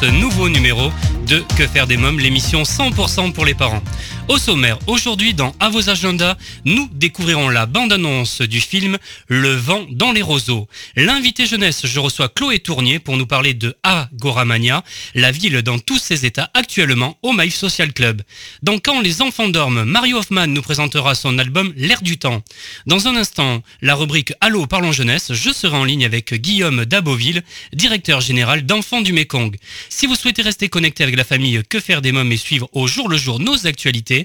[0.00, 0.92] ce nouveau numéro
[1.26, 3.82] de Que faire des mômes, l'émission 100% pour les parents.
[4.28, 9.86] Au sommaire, aujourd'hui dans À vos agendas, nous découvrirons la bande-annonce du film Le vent
[9.90, 10.68] dans les roseaux.
[10.96, 14.84] L'invité jeunesse, je reçois Chloé Tournier pour nous parler de Agoramania,
[15.14, 18.20] la ville dans tous ses états actuellement au Maïf Social Club.
[18.62, 22.42] Dans Quand les enfants dorment, Mario Hoffman nous présentera son album L'air du temps.
[22.84, 27.42] Dans un instant, la rubrique Allô parlons jeunesse, je serai en ligne avec Guillaume Daboville,
[27.72, 29.56] directeur général d'Enfants du Mekong.
[29.88, 32.86] Si vous souhaitez rester connecté avec la famille Que faire des mômes et suivre au
[32.86, 34.17] jour le jour nos actualités,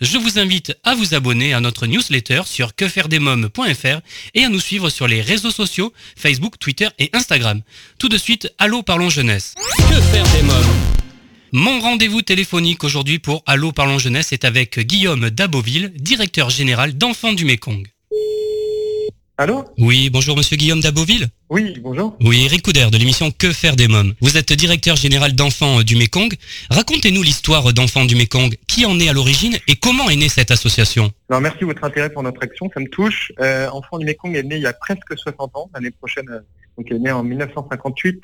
[0.00, 4.00] je vous invite à vous abonner à notre newsletter sur quefairedesmoms.fr
[4.34, 7.62] et à nous suivre sur les réseaux sociaux Facebook, Twitter et Instagram.
[7.98, 9.54] Tout de suite, Allô Parlons Jeunesse.
[9.76, 10.98] Que faire des mômes?
[11.52, 17.32] Mon rendez-vous téléphonique aujourd'hui pour Allô Parlons Jeunesse est avec Guillaume Daboville, directeur général d'Enfants
[17.32, 17.86] du Mekong.
[19.40, 21.28] Allô Oui, bonjour monsieur Guillaume Daboville.
[21.48, 22.16] Oui, bonjour.
[22.20, 24.14] Oui, Eric Couder de l'émission Que faire des mômes.
[24.20, 26.34] Vous êtes directeur général d'enfants du Mekong.
[26.70, 28.56] Racontez-nous l'histoire d'enfants du Mekong.
[28.66, 31.84] Qui en est à l'origine et comment est née cette association Alors merci de votre
[31.84, 33.30] intérêt pour notre action, ça me touche.
[33.38, 36.40] Euh, enfants du Mekong est né il y a presque 60 ans, l'année prochaine, euh,
[36.76, 38.20] donc il est né en 1958,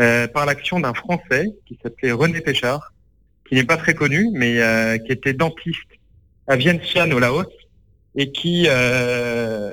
[0.00, 2.92] euh, par l'action d'un Français qui s'appelait René Péchard,
[3.48, 5.78] qui n'est pas très connu, mais euh, qui était dentiste
[6.46, 7.46] à Vientiane au Laos
[8.14, 9.72] et qui euh,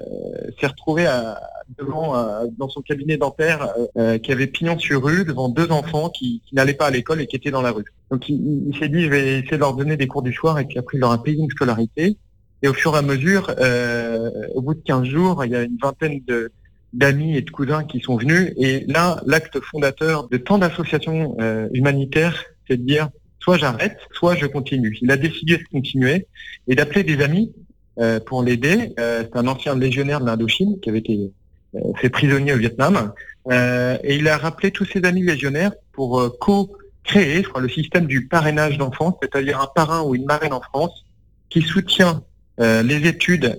[0.59, 1.41] s'est retrouvé à,
[1.77, 6.09] devant euh, dans son cabinet dentaire euh, qui avait pignon sur rue devant deux enfants
[6.09, 7.85] qui, qui n'allaient pas à l'école et qui étaient dans la rue.
[8.11, 10.57] Donc il, il s'est dit je vais essayer de leur donner des cours du soir
[10.59, 12.17] et puis après il leur a payé une scolarité.
[12.61, 15.63] Et au fur et à mesure, euh, au bout de 15 jours, il y a
[15.63, 16.51] une vingtaine de
[16.91, 18.51] d'amis et de cousins qui sont venus.
[18.57, 24.35] Et là, l'acte fondateur de tant d'associations euh, humanitaires, c'est de dire soit j'arrête, soit
[24.35, 24.97] je continue.
[25.01, 26.28] Il a décidé de continuer
[26.67, 27.53] et d'appeler des amis
[27.99, 28.93] euh, pour l'aider.
[28.99, 31.31] Euh, c'est un ancien légionnaire de l'Indochine qui avait été
[31.75, 33.13] euh, fait prisonnier au Vietnam.
[33.51, 38.27] Euh, et il a rappelé tous ses amis légionnaires pour co-créer je le système du
[38.27, 41.05] parrainage d'enfants, c'est-à-dire un parrain ou une marraine en France
[41.49, 42.23] qui soutient
[42.59, 43.57] les études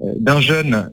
[0.00, 0.90] d'un jeune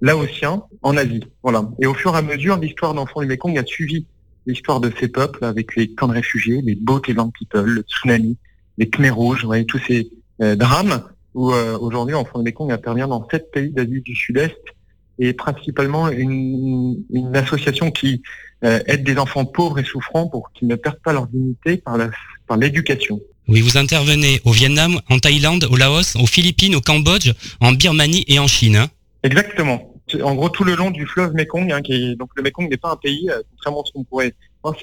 [0.00, 1.24] laotien en Asie.
[1.42, 1.68] Voilà.
[1.80, 4.06] Et au fur et à mesure, l'histoire d'enfants du Mekong a suivi
[4.46, 8.36] l'histoire de ces peuples avec les camps de réfugiés, les Boat Land People, le tsunami,
[8.78, 10.10] les Khmers rouges, vous voyez, tous ces
[10.42, 11.02] euh, drames
[11.36, 14.56] où euh, aujourd'hui Enfants du Mekong intervient dans sept pays d'Asie du Sud-Est
[15.18, 18.22] et principalement une, une association qui
[18.64, 22.56] euh, aide des enfants pauvres et souffrants pour qu'ils ne perdent pas leur dignité par
[22.56, 23.20] l'éducation.
[23.48, 28.24] Oui, vous intervenez au Vietnam, en Thaïlande, au Laos, aux Philippines, au Cambodge, en Birmanie
[28.28, 28.76] et en Chine.
[28.76, 28.88] hein.
[29.22, 29.92] Exactement.
[30.22, 32.76] En gros, tout le long du fleuve Mekong, hein, qui est, donc le Mekong n'est
[32.76, 34.34] pas un pays, euh, contrairement à ce qu'on pourrait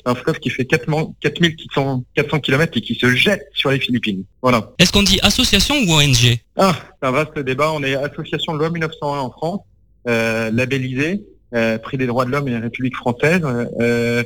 [0.05, 4.23] un fleuve qui fait 400 4400 400 km et qui se jette sur les Philippines.
[4.41, 4.71] Voilà.
[4.79, 7.71] Est-ce qu'on dit association ou ONG Ah, c'est un vaste débat.
[7.71, 9.61] On est association de loi 1901 en France,
[10.07, 11.23] euh, labellisée,
[11.55, 13.41] euh, prix des droits de l'homme et la République française.
[13.79, 14.23] euh,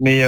[0.00, 0.22] mais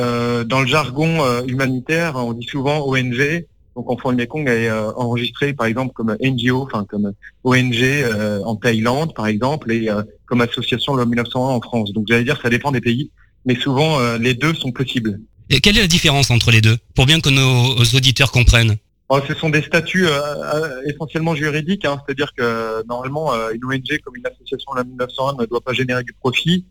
[0.46, 3.46] dans le jargon humanitaire, on dit souvent ONG.
[3.76, 7.12] Donc Enfants du Mekong est enregistré par exemple comme NGO, enfin comme
[7.44, 8.04] ONG
[8.44, 9.88] en Thaïlande par exemple, et
[10.26, 11.92] comme association loi 1901 en France.
[11.92, 13.12] Donc j'allais dire ça dépend des pays,
[13.44, 15.20] mais souvent euh, les deux sont possibles.
[15.48, 18.76] Et quelle est la différence entre les deux Pour bien que nos auditeurs comprennent.
[19.10, 20.20] Alors, ce sont des statuts euh,
[20.54, 25.34] euh, essentiellement juridiques, hein, c'est-à-dire que normalement euh, une ONG comme une association la 1901
[25.40, 26.64] ne doit pas générer du profit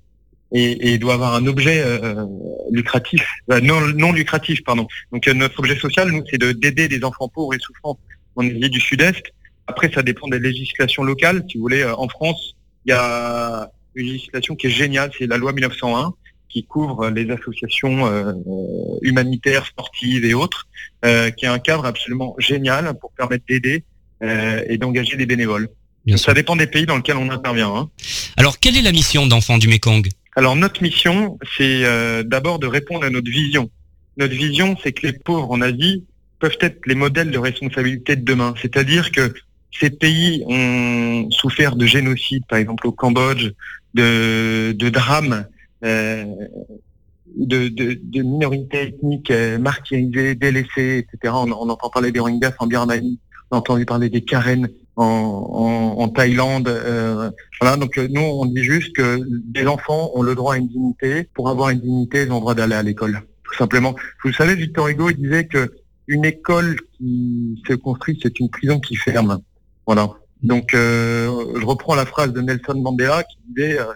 [0.54, 2.26] et, et doit avoir un objet euh,
[2.72, 4.88] lucratif, euh, non, non lucratif, pardon.
[5.12, 8.00] Donc notre objet social, nous, c'est de d'aider des enfants pauvres et souffrants
[8.38, 9.34] en Asie du Sud-Est.
[9.68, 11.44] Après, ça dépend des législations locales.
[11.50, 15.28] Si vous voulez, euh, en France, il y a une législation qui est géniale, c'est
[15.28, 16.14] la loi 1901
[16.50, 20.68] qui couvre les associations euh, euh, humanitaires, sportives et autres
[21.06, 23.84] euh, qui est un cadre absolument génial pour permettre d'aider
[24.24, 25.70] euh, et d'engager des bénévoles.
[26.06, 27.74] Bien Ça dépend des pays dans lesquels on intervient.
[27.76, 27.90] hein.
[28.38, 30.08] Alors, quelle est la mission d'enfants du Mekong?
[30.36, 33.70] Alors notre mission, c'est euh, d'abord de répondre à notre vision.
[34.18, 36.04] Notre vision, c'est que les pauvres en Asie
[36.40, 38.54] peuvent être les modèles de responsabilité de demain.
[38.62, 39.34] C'est-à-dire que
[39.78, 43.52] ces pays ont souffert de génocide, par exemple au Cambodge,
[43.94, 45.46] de, de drames,
[45.84, 51.34] de, de, de minorités ethniques euh, martyrisées, délaissées, etc.
[51.36, 53.20] On, on entend parler des Rohingyas en Birmanie,
[53.52, 56.68] on a entendu parler des Karen en, en, en Thaïlande.
[56.68, 57.30] euh,
[57.62, 59.20] voilà, donc euh, nous, on dit juste que
[59.56, 61.24] les enfants ont le droit à une dignité.
[61.34, 63.96] Pour avoir une dignité, ils ont le droit d'aller à l'école, tout simplement.
[64.24, 65.72] Vous savez, Victor Hugo, il disait que
[66.08, 69.40] une école qui se construit, c'est une prison qui ferme.
[69.86, 70.10] Voilà.
[70.42, 71.28] Donc, euh,
[71.60, 73.94] je reprends la phrase de Nelson Mandela qui disait euh, euh,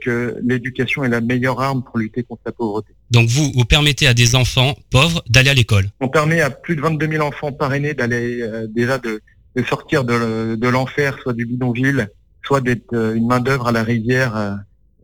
[0.00, 2.94] que l'éducation est la meilleure arme pour lutter contre la pauvreté.
[3.10, 5.86] Donc, vous, vous permettez à des enfants pauvres d'aller à l'école.
[6.00, 9.20] On permet à plus de 22 000 enfants parrainés d'aller euh, déjà de,
[9.56, 12.08] de sortir de, de l'enfer, soit du bidonville,
[12.42, 14.52] soit d'être euh, une main d'œuvre à la rivière euh,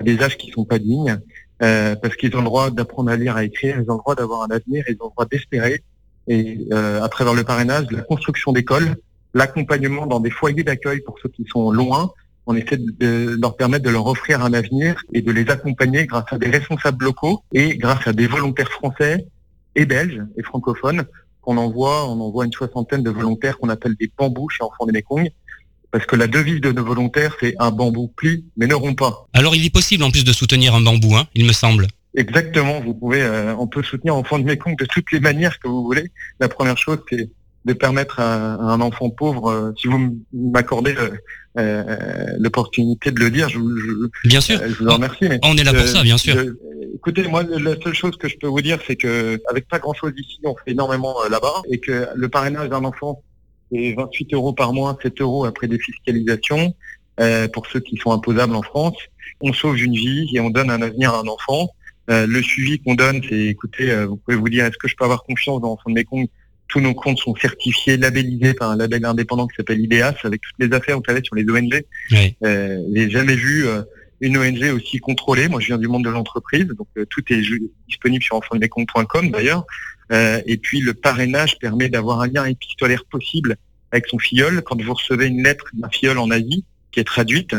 [0.00, 1.19] à des âges qui sont pas dignes.
[1.61, 4.43] parce qu'ils ont le droit d'apprendre à lire, à écrire, ils ont le droit d'avoir
[4.43, 5.82] un avenir, ils ont le droit d'espérer.
[6.27, 8.97] Et à travers le parrainage, la construction d'écoles,
[9.35, 12.11] l'accompagnement dans des foyers d'accueil pour ceux qui sont loin,
[12.46, 16.31] on essaie de leur permettre de leur offrir un avenir et de les accompagner grâce
[16.31, 19.26] à des responsables locaux et grâce à des volontaires français
[19.75, 21.05] et belges et francophones
[21.41, 22.08] qu'on envoie.
[22.08, 25.31] On envoie une soixantaine de volontaires qu'on appelle des bambous chez Enfants des Mékong.
[25.91, 29.29] Parce que la devise de nos volontaires, c'est un bambou plie, mais ne rompt pas.
[29.32, 31.87] Alors il est possible en plus de soutenir un bambou, hein, il me semble.
[32.17, 35.69] Exactement, vous pouvez, euh, on peut soutenir Enfants de Mékong de toutes les manières que
[35.69, 36.11] vous voulez.
[36.41, 37.31] La première chose, c'est
[37.64, 41.11] de permettre à, un enfant pauvre, euh, si vous m'accordez euh,
[41.56, 44.61] l'opportunité de le dire, je, je, bien sûr.
[44.67, 45.29] je vous en remercie.
[45.29, 46.37] Mais on est là pour ça, bien sûr.
[46.95, 50.12] écoutez, moi, la seule chose que je peux vous dire, c'est que avec pas grand-chose
[50.17, 53.23] ici, on fait énormément là-bas, et que le parrainage d'un enfant,
[53.71, 56.75] c'est 28 euros par mois, 7 euros après défiscalisation,
[57.21, 58.97] euh, pour ceux qui sont imposables en France.
[59.41, 61.69] On sauve une vie et on donne un avenir à un enfant.
[62.11, 65.05] Euh, le suivi qu'on donne, c'est, écoutez, vous pouvez vous dire, est-ce que je peux
[65.05, 66.31] avoir confiance dans l'enfant de mes comptes
[66.69, 70.58] tous nos comptes sont certifiés, labellisés par un label indépendant qui s'appelle IDEAS, avec toutes
[70.58, 71.84] les affaires, vous savez, sur les ONG.
[72.11, 72.37] Oui.
[72.44, 73.82] Euh, j'ai jamais vu euh,
[74.20, 75.49] une ONG aussi contrôlée.
[75.49, 77.43] Moi, je viens du monde de l'entreprise, donc euh, tout est
[77.88, 79.64] disponible sur enfantdescomptes.com d'ailleurs.
[80.12, 83.56] Euh, et puis, le parrainage permet d'avoir un lien épistolaire possible
[83.93, 84.62] avec son filleul.
[84.62, 87.55] Quand vous recevez une lettre d'un filleul en Asie qui est traduite,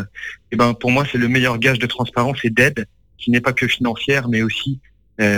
[0.51, 2.86] eh ben, pour moi, c'est le meilleur gage de transparence et d'aide,
[3.18, 4.80] qui n'est pas que financière, mais aussi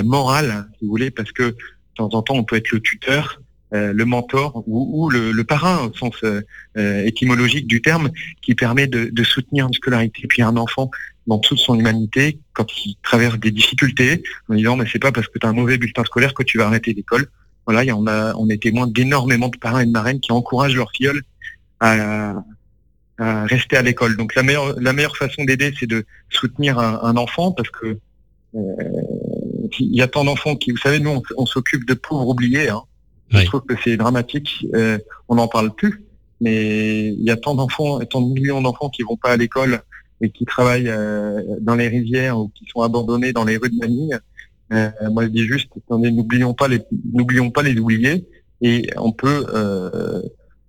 [0.04, 1.56] morale, si vous voulez, parce que de
[1.96, 3.40] temps en temps, on peut être le tuteur,
[3.74, 6.42] euh, le mentor ou, le, le, parrain au sens euh,
[6.78, 8.12] euh, étymologique du terme,
[8.42, 10.90] qui permet de, de, soutenir une scolarité puis un enfant
[11.28, 15.28] dans toute son humanité quand il traverse des difficultés, en disant mais c'est pas parce
[15.28, 17.28] que tu as un mauvais bulletin scolaire que tu vas arrêter l'école.
[17.66, 20.76] Voilà, y on a on est témoin d'énormément de parrains et de marraines qui encouragent
[20.78, 21.12] leurs filles
[21.82, 22.36] à,
[23.18, 24.16] à, rester à l'école.
[24.16, 27.98] Donc la meilleure la meilleure façon d'aider, c'est de soutenir un, un, enfant parce que
[28.54, 32.70] il y a tant d'enfants qui, vous savez, nous on, on s'occupe de pauvres oubliés.
[32.70, 32.84] Hein.
[33.30, 34.66] Je trouve que c'est dramatique.
[34.74, 34.98] Euh,
[35.28, 36.04] on n'en parle plus,
[36.40, 39.82] mais il y a tant d'enfants, tant de millions d'enfants qui vont pas à l'école
[40.22, 43.78] et qui travaillent euh, dans les rivières ou qui sont abandonnés dans les rues de
[43.78, 44.20] Manille.
[44.74, 46.82] Euh, moi, je dis juste, n'oublions pas les,
[47.14, 48.26] n'oublions pas les oubliés,
[48.62, 50.22] et on peut, euh,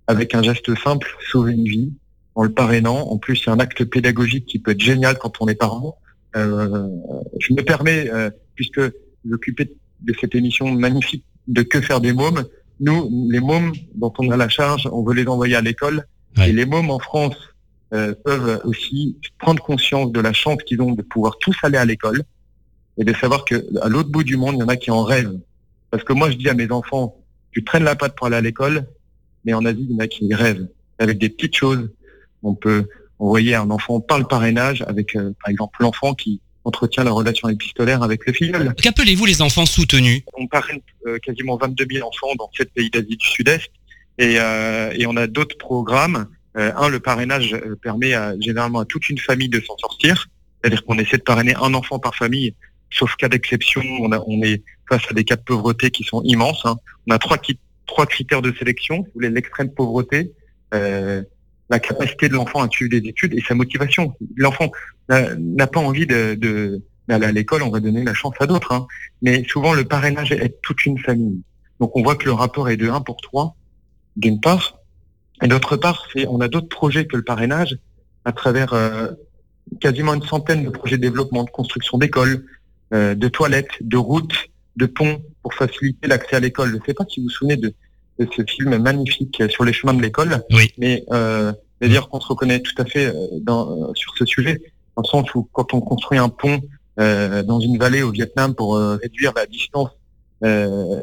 [0.07, 1.91] avec un geste simple, sauver une vie
[2.35, 3.09] en le parrainant.
[3.09, 5.97] En plus, c'est un acte pédagogique qui peut être génial quand on est parent.
[6.35, 6.87] Euh,
[7.39, 8.09] je me permets,
[8.55, 8.81] puisque
[9.27, 9.69] j'occupais
[10.01, 12.45] de cette émission magnifique de que faire des mômes.
[12.79, 16.05] Nous, les mômes dont on a la charge, on veut les envoyer à l'école.
[16.37, 17.35] Et les mômes en France
[17.93, 21.85] euh, peuvent aussi prendre conscience de la chance qu'ils ont de pouvoir tous aller à
[21.85, 22.23] l'école
[22.97, 25.03] et de savoir que à l'autre bout du monde, il y en a qui en
[25.03, 25.39] rêvent.
[25.89, 27.17] Parce que moi, je dis à mes enfants,
[27.51, 28.85] tu traînes la patte pour aller à l'école,
[29.43, 30.67] mais en Asie, il y en a qui rêvent.
[30.99, 31.89] Avec des petites choses,
[32.43, 32.87] on peut
[33.17, 37.49] envoyer un enfant par le parrainage avec, euh, par exemple, l'enfant qui entretient la relation
[37.49, 38.73] épistolaire avec le filleul.
[38.75, 40.23] Qu'appelez-vous les enfants soutenus?
[40.33, 43.71] On parraine euh, quasiment 22 000 enfants dans sept pays d'Asie du Sud-Est
[44.17, 46.27] et, euh, et, on a d'autres programmes.
[46.57, 50.27] Euh, un, le parrainage permet à, généralement à toute une famille de s'en sortir,
[50.61, 52.53] c'est-à-dire qu'on essaie de parrainer un enfant par famille,
[52.91, 56.65] sauf cas d'exception, on, on, est face à des cas de pauvreté qui sont immenses.
[56.65, 56.75] Hein.
[57.07, 57.37] On a trois,
[57.85, 60.33] trois critères de sélection, vous voulez l'extrême pauvreté,
[60.73, 61.23] euh,
[61.69, 64.13] la capacité de l'enfant à suivre des études et sa motivation.
[64.35, 64.71] L'enfant
[65.09, 68.71] n'a pas envie de, de d'aller à l'école, on va donner la chance à d'autres.
[68.71, 68.87] Hein.
[69.23, 71.41] Mais souvent, le parrainage est toute une famille.
[71.79, 73.55] Donc, on voit que le rapport est de 1 pour 3,
[74.15, 74.77] d'une part.
[75.41, 77.77] Et d'autre part, on a d'autres projets que le parrainage
[78.25, 79.07] à travers euh,
[79.81, 82.45] quasiment une centaine de projets de développement, de construction d'écoles,
[82.93, 86.69] euh, de toilettes, de routes, de ponts pour faciliter l'accès à l'école.
[86.69, 87.73] Je ne sais pas si vous vous souvenez de,
[88.19, 90.73] de ce film magnifique sur les chemins de l'école, oui.
[90.77, 94.61] mais euh, c'est-à-dire qu'on se reconnaît tout à fait euh, dans, sur ce sujet,
[94.95, 96.59] dans le sens où quand on construit un pont
[96.99, 99.89] euh, dans une vallée au Vietnam pour euh, réduire la distance
[100.43, 100.99] euh,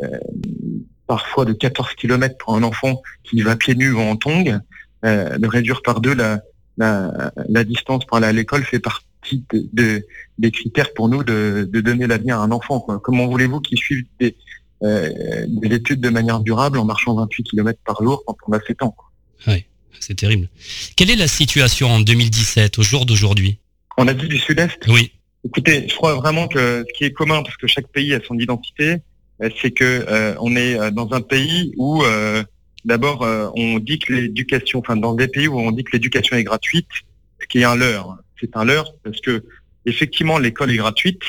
[1.06, 4.60] parfois de 14 km pour un enfant qui va pieds nus ou en tongs,
[5.02, 6.40] de réduire par deux la,
[6.76, 10.06] la, la distance pour aller à l'école fait partie de, de,
[10.38, 12.80] des critères pour nous de, de donner l'avenir à un enfant.
[12.80, 12.98] Quoi.
[12.98, 17.78] Comment voulez-vous qu'il suive des, euh, des études de manière durable en marchant 28 km
[17.84, 19.10] par jour quand on a 7 ans quoi.
[19.46, 19.64] Oui,
[20.00, 20.48] c'est terrible.
[20.96, 23.58] Quelle est la situation en 2017, au jour d'aujourd'hui?
[23.96, 24.86] En Asie du Sud-Est?
[24.88, 25.12] Oui.
[25.44, 28.38] Écoutez, je crois vraiment que ce qui est commun, parce que chaque pays a son
[28.38, 28.96] identité,
[29.60, 32.42] c'est que euh, on est dans un pays où euh,
[32.84, 36.44] d'abord on dit que l'éducation, enfin dans des pays où on dit que l'éducation est
[36.44, 36.88] gratuite,
[37.40, 38.16] ce qui est un leurre.
[38.40, 39.44] C'est un leurre parce que
[39.84, 41.22] effectivement l'école est gratuite,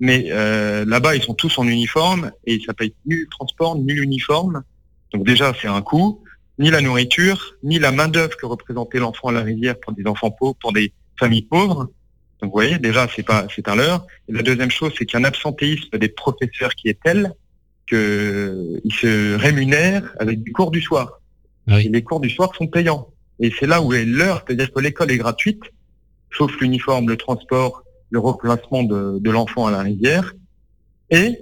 [0.00, 3.92] mais euh, là-bas ils sont tous en uniforme et ça paye ni le transport ni
[3.92, 4.62] l'uniforme.
[5.12, 6.22] Donc déjà c'est un coût,
[6.58, 10.06] ni la nourriture, ni la main d'œuvre que représentait l'enfant à la rivière pour des
[10.06, 11.88] enfants pauvres, pour des familles pauvres.
[12.40, 14.06] Donc vous voyez, déjà, c'est pas c'est un leurre.
[14.28, 17.32] Et la deuxième chose, c'est qu'il y a un absentéisme des professeurs qui est tel
[17.88, 21.20] qu'ils se rémunèrent avec du cours du soir.
[21.66, 21.86] Ah oui.
[21.86, 23.08] Et les cours du soir sont payants.
[23.40, 25.62] Et c'est là où est l'heure, c'est-à-dire que l'école est gratuite,
[26.36, 30.34] sauf l'uniforme, le transport, le replacement de, de l'enfant à la rivière,
[31.10, 31.38] et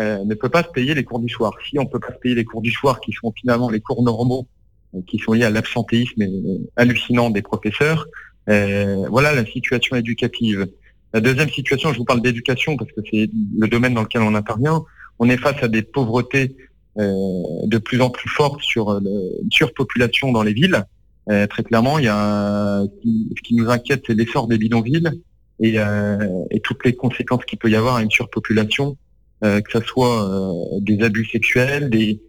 [0.00, 1.52] euh, ne peut pas se payer les cours du soir.
[1.68, 4.02] Si on peut pas se payer les cours du soir, qui sont finalement les cours
[4.02, 4.46] normaux,
[4.94, 8.06] euh, qui sont liés à l'absentéisme euh, hallucinant des professeurs,
[8.48, 10.68] euh, voilà la situation éducative.
[11.12, 14.34] La deuxième situation, je vous parle d'éducation parce que c'est le domaine dans lequel on
[14.34, 14.84] intervient.
[15.18, 16.54] On est face à des pauvretés
[16.98, 19.00] euh, de plus en plus fortes sur euh,
[19.42, 20.84] une surpopulation dans les villes.
[21.30, 25.10] Euh, très clairement, il y a ce qui nous inquiète, c'est l'essor des bidonvilles
[25.60, 28.96] et, euh, et toutes les conséquences qu'il peut y avoir à une surpopulation,
[29.44, 32.20] euh, que ce soit euh, des abus sexuels, des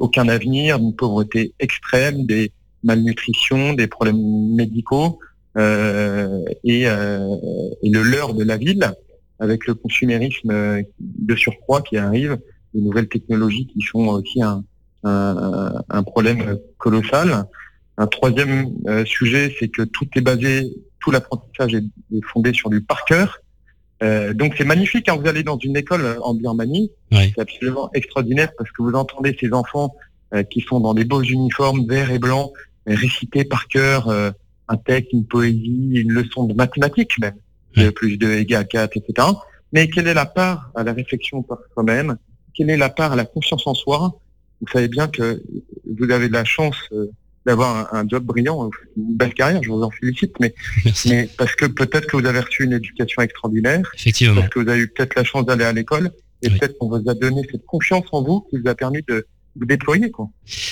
[0.00, 2.50] aucun avenir, une pauvreté extrême, des
[2.82, 4.20] malnutrition, des problèmes
[4.56, 5.20] médicaux
[5.56, 8.90] et, et le leurre de la ville
[9.38, 12.36] avec le consumérisme de surcroît qui arrive,
[12.74, 14.64] les nouvelles technologies qui sont aussi un,
[15.04, 17.44] un, un problème colossal.
[17.96, 18.72] Un troisième
[19.04, 20.68] sujet, c'est que tout est basé,
[21.02, 23.38] tout l'apprentissage est, est fondé sur du par cœur.
[24.02, 27.32] Euh, donc c'est magnifique quand vous allez dans une école en Birmanie, Ouais.
[27.34, 29.94] c'est absolument extraordinaire parce que vous entendez ces enfants
[30.34, 32.50] euh, qui sont dans des beaux uniformes verts et blancs
[32.88, 34.30] euh, réciter par cœur euh,
[34.68, 37.34] un texte, une poésie, une leçon de mathématiques même,
[37.76, 37.84] Ouais.
[37.84, 39.28] de plus de égale 4, etc.
[39.72, 42.16] Mais quelle est la part à la réflexion par soi-même?
[42.54, 44.18] Quelle est la part à la confiance en soi?
[44.60, 45.42] Vous savez bien que
[45.98, 47.10] vous avez de la chance euh,
[47.46, 50.54] d'avoir un, un job brillant, une belle carrière, je vous en félicite, mais,
[51.06, 54.36] mais parce que peut-être que vous avez reçu une éducation extraordinaire, Effectivement.
[54.42, 56.10] parce que vous avez eu peut-être la chance d'aller à l'école,
[56.42, 56.58] et Oui.
[56.58, 59.66] peut-être qu'on vous a donné cette confiance en vous qui vous a permis de vous
[59.66, 60.10] déployer.
[60.10, 60.28] Quoi.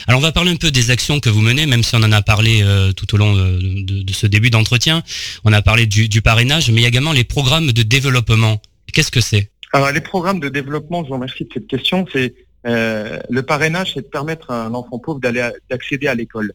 [0.07, 2.13] Alors on va parler un peu des actions que vous menez, même si on en
[2.13, 5.03] a parlé euh, tout au long de, de- de ce début d'entretien.
[5.45, 8.61] On a parlé du, du parrainage, mais il y a également les programmes de développement.
[8.93, 9.51] Qu'est-ce que c'est?
[9.73, 12.35] Alors les programmes de développement, je vous remercie de cette question, c'est
[12.67, 16.53] euh, le parrainage, c'est de permettre à un enfant pauvre d'aller d'accéder à l'école.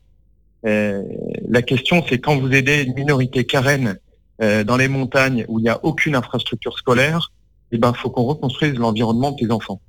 [0.66, 1.04] Euh,
[1.48, 3.98] la question, c'est quand vous aidez une minorité carène
[4.42, 7.32] euh, dans les montagnes où il n'y a aucune infrastructure scolaire,
[7.72, 9.82] eh ben, faut qu'on reconstruise l'environnement de ces enfants.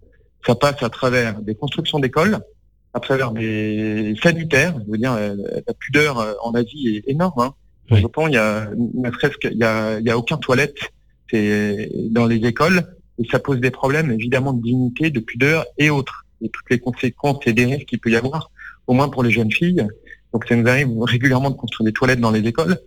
[0.46, 2.38] Ça passe à travers des constructions d'écoles,
[2.94, 4.74] à travers des sanitaires.
[4.86, 5.34] Je veux dire, euh,
[5.66, 7.40] la pudeur en Asie est énorme.
[7.40, 7.54] Hein.
[7.90, 8.00] Oui.
[8.02, 8.68] Pourtant, il y a,
[9.40, 10.78] qu'il y a, il y a aucun toilette
[11.30, 12.82] c'est dans les écoles
[13.18, 16.78] et ça pose des problèmes évidemment de dignité, de pudeur et autres et toutes les
[16.78, 18.50] conséquences et dérives qu'il peut y avoir,
[18.86, 19.86] au moins pour les jeunes filles.
[20.32, 22.78] Donc ça nous arrive régulièrement de construire des toilettes dans les écoles.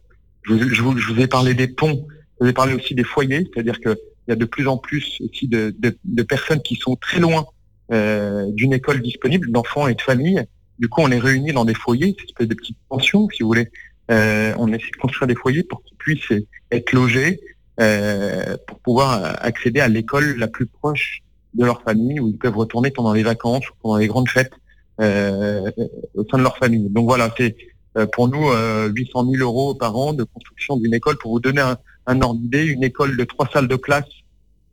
[0.44, 2.06] Je vous, je vous- je vous ai parlé des ponts,
[2.40, 3.96] je vous ai parlé aussi des foyers, c'est-à-dire qu'il
[4.28, 7.46] y a de plus en plus aussi de, de- de personnes qui sont très loin
[7.92, 10.44] euh, d'une école disponible, d'enfants et de familles.
[10.78, 13.48] Du coup, on les réunit dans des foyers, cette espèce de petites pensions, si vous
[13.50, 13.68] voulez.
[14.12, 16.34] Euh, on essaie de construire des foyers pour qu'ils puissent
[16.72, 17.40] être logés,
[17.82, 21.22] euh, pour pouvoir accéder à l'école la plus proche
[21.56, 24.54] de leur famille, où ils peuvent retourner pendant les vacances ou pendant les grandes fêtes
[25.00, 26.88] au sein de leur famille.
[26.90, 27.56] Donc voilà, c'est
[27.98, 31.18] euh, pour nous euh, 800 000 euros par an de construction d'une école.
[31.18, 31.78] Pour vous donner un,
[32.08, 34.06] un ordre d'idée, une école de trois salles de classe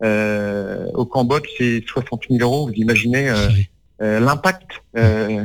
[0.04, 2.66] euh, au Cambodge, c'est 60 000 euros.
[2.66, 3.68] Vous imaginez euh, Oui.
[4.02, 5.42] euh, l'impact euh,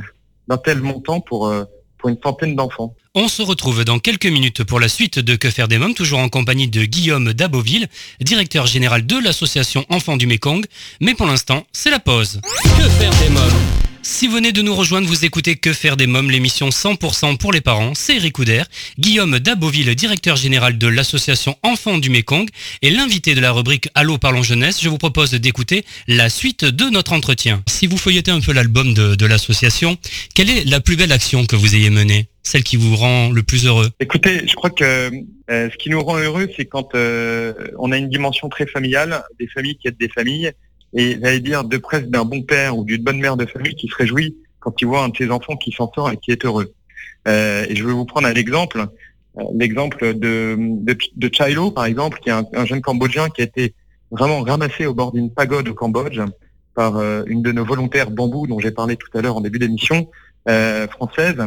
[0.47, 1.63] d'un tel montant pour, euh,
[1.97, 2.93] pour une centaine d'enfants.
[3.15, 6.19] On se retrouve dans quelques minutes pour la suite de Que faire des mômes, toujours
[6.19, 7.87] en compagnie de Guillaume Daboville,
[8.21, 10.65] directeur général de l'association Enfants du Mékong.
[11.01, 12.41] Mais pour l'instant, c'est la pause.
[12.77, 13.90] Que faire des mômes?
[14.03, 17.53] Si vous venez de nous rejoindre, vous écoutez Que faire des mômes, l'émission 100% pour
[17.53, 17.93] les parents.
[17.95, 18.37] C'est Eric
[18.97, 22.47] Guillaume Daboville, directeur général de l'association Enfants du Mékong,
[22.81, 24.81] et l'invité de la rubrique Allô parlons jeunesse.
[24.81, 27.63] Je vous propose d'écouter la suite de notre entretien.
[27.67, 29.97] Si vous feuilletez un peu l'album de, de l'association,
[30.33, 32.27] quelle est la plus belle action que vous ayez menée?
[32.43, 33.91] Celle qui vous rend le plus heureux?
[33.99, 35.11] Écoutez, je crois que
[35.49, 39.23] euh, ce qui nous rend heureux, c'est quand euh, on a une dimension très familiale,
[39.39, 40.51] des familles qui aident des familles,
[40.93, 43.87] et j'allais dire de presque d'un bon père ou d'une bonne mère de famille qui
[43.87, 46.45] se réjouit quand il voit un de ses enfants qui s'en sort et qui est
[46.45, 46.73] heureux.
[47.27, 48.87] Euh, et je vais vous prendre un exemple,
[49.37, 53.41] euh, l'exemple de, de, de Chilo, par exemple, qui est un, un jeune Cambodgien qui
[53.41, 53.73] a été
[54.11, 56.21] vraiment ramassé au bord d'une pagode au Cambodge
[56.75, 59.59] par euh, une de nos volontaires bambou dont j'ai parlé tout à l'heure en début
[59.59, 60.09] d'émission,
[60.49, 61.37] euh, française,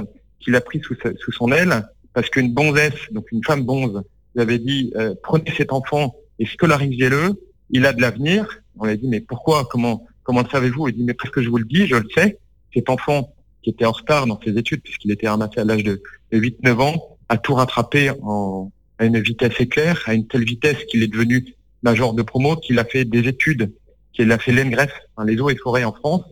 [0.41, 4.03] qui l'a pris sous, sous son aile parce qu'une bonzesse, donc une femme bonze,
[4.35, 7.33] lui avait dit euh, prenez cet enfant et scolarisez-le,
[7.71, 8.47] il a de l'avenir.
[8.79, 10.89] On lui a dit mais pourquoi Comment comment le savez-vous?
[10.89, 12.39] Il dit mais parce que je vous le dis, je le sais.
[12.73, 16.03] Cet enfant qui était en retard dans ses études puisqu'il était ramassé à l'âge de,
[16.33, 20.85] de 8-9 ans, a tout rattrapé en, à une vitesse éclair, à une telle vitesse
[20.85, 23.73] qu'il est devenu major de promo, qu'il a fait des études,
[24.13, 26.23] qu'il a fait l'ENGREF, hein, les eaux et forêts en France,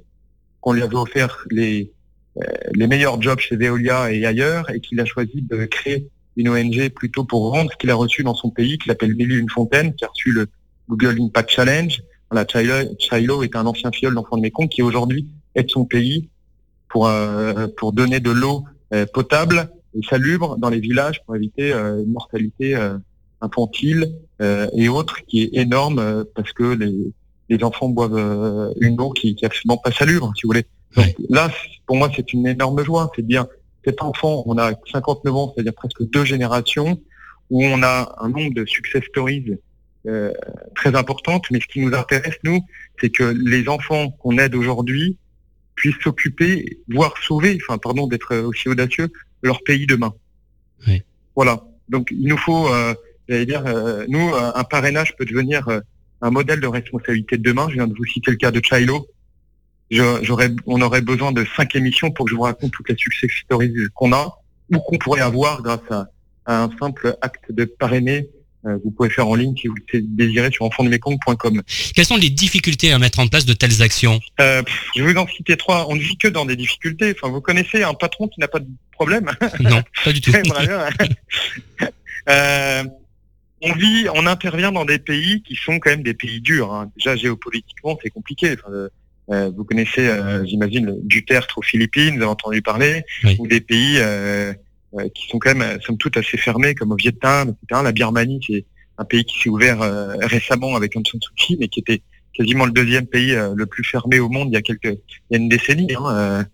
[0.60, 1.92] qu'on lui avait offert les,
[2.38, 2.42] euh,
[2.74, 6.88] les meilleurs jobs chez Veolia et ailleurs, et qu'il a choisi de créer une ONG
[6.90, 9.94] plutôt pour rendre ce qu'il a reçu dans son pays, qui s'appelle Mille une fontaine,
[9.94, 10.48] qui a reçu le
[10.88, 12.02] Google Impact Challenge.
[12.32, 12.46] Voilà,
[12.98, 16.30] Chilo, est un ancien fiole d'enfant de Mekong qui aujourd'hui aide son pays
[16.88, 21.74] pour euh, pour donner de l'eau euh, potable et salubre dans les villages pour éviter
[21.74, 22.74] euh, une mortalité
[23.42, 27.12] infantile et autres qui est énorme parce que les,
[27.50, 30.64] les enfants boivent une eau qui, qui est absolument pas salubre, si vous voulez.
[30.96, 31.50] Donc, là,
[31.86, 33.10] pour moi, c'est une énorme joie.
[33.14, 33.46] C'est de dire,
[33.84, 36.98] cet enfant, on a 59 ans, c'est-à-dire presque deux générations,
[37.50, 39.58] où on a un nombre de success stories
[40.06, 40.32] euh,
[40.74, 41.44] très importantes.
[41.50, 42.60] Mais ce qui nous intéresse, nous,
[43.00, 45.18] c'est que les enfants qu'on aide aujourd'hui
[45.74, 49.08] puissent s'occuper, voire sauver, enfin, pardon d'être aussi audacieux,
[49.42, 50.12] leur pays demain.
[50.86, 51.02] Oui.
[51.34, 51.64] Voilà.
[51.88, 52.94] Donc, il nous faut, euh,
[53.28, 55.80] j'allais dire, euh, nous, un parrainage peut devenir euh,
[56.20, 57.68] un modèle de responsabilité de demain.
[57.68, 59.06] Je viens de vous citer le cas de Chilo
[59.90, 63.28] j'aurais, on aurait besoin de cinq émissions pour que je vous raconte toutes les succès
[63.28, 64.38] stories qu'on a
[64.72, 66.08] ou qu'on pourrait avoir grâce à,
[66.46, 68.28] un simple acte de parrainer.
[68.64, 71.62] Euh, vous pouvez faire en ligne si vous le désirez sur enfantdemekong.com.
[71.94, 74.20] Quelles sont les difficultés à mettre en place de telles actions?
[74.40, 74.62] Euh,
[74.94, 75.86] Je vais vous en citer trois.
[75.88, 77.12] On ne vit que dans des difficultés.
[77.16, 80.32] Enfin, vous connaissez un patron qui n'a pas de problème Non, pas du tout.
[82.28, 82.84] euh,
[83.62, 86.72] on vit, on intervient dans des pays qui sont quand même des pays durs.
[86.72, 86.90] Hein.
[86.96, 88.56] Déjà géopolitiquement, c'est compliqué.
[88.58, 88.88] Enfin,
[89.30, 93.04] euh, vous connaissez, euh, j'imagine, Duterte aux Philippines, vous avez entendu parler,
[93.38, 94.52] ou des pays euh,
[95.14, 97.80] qui sont quand même, somme toute, assez fermés, comme au Vietnam, etc.
[97.84, 98.64] La Birmanie, c'est
[98.98, 99.80] un pays qui s'est ouvert
[100.20, 102.02] récemment avec Aung San Suu Kyi, mais qui était
[102.34, 105.34] quasiment le deuxième pays le plus fermé au monde il y a quelques, il y
[105.34, 105.88] a une décennie.
[105.98, 106.46] Hein,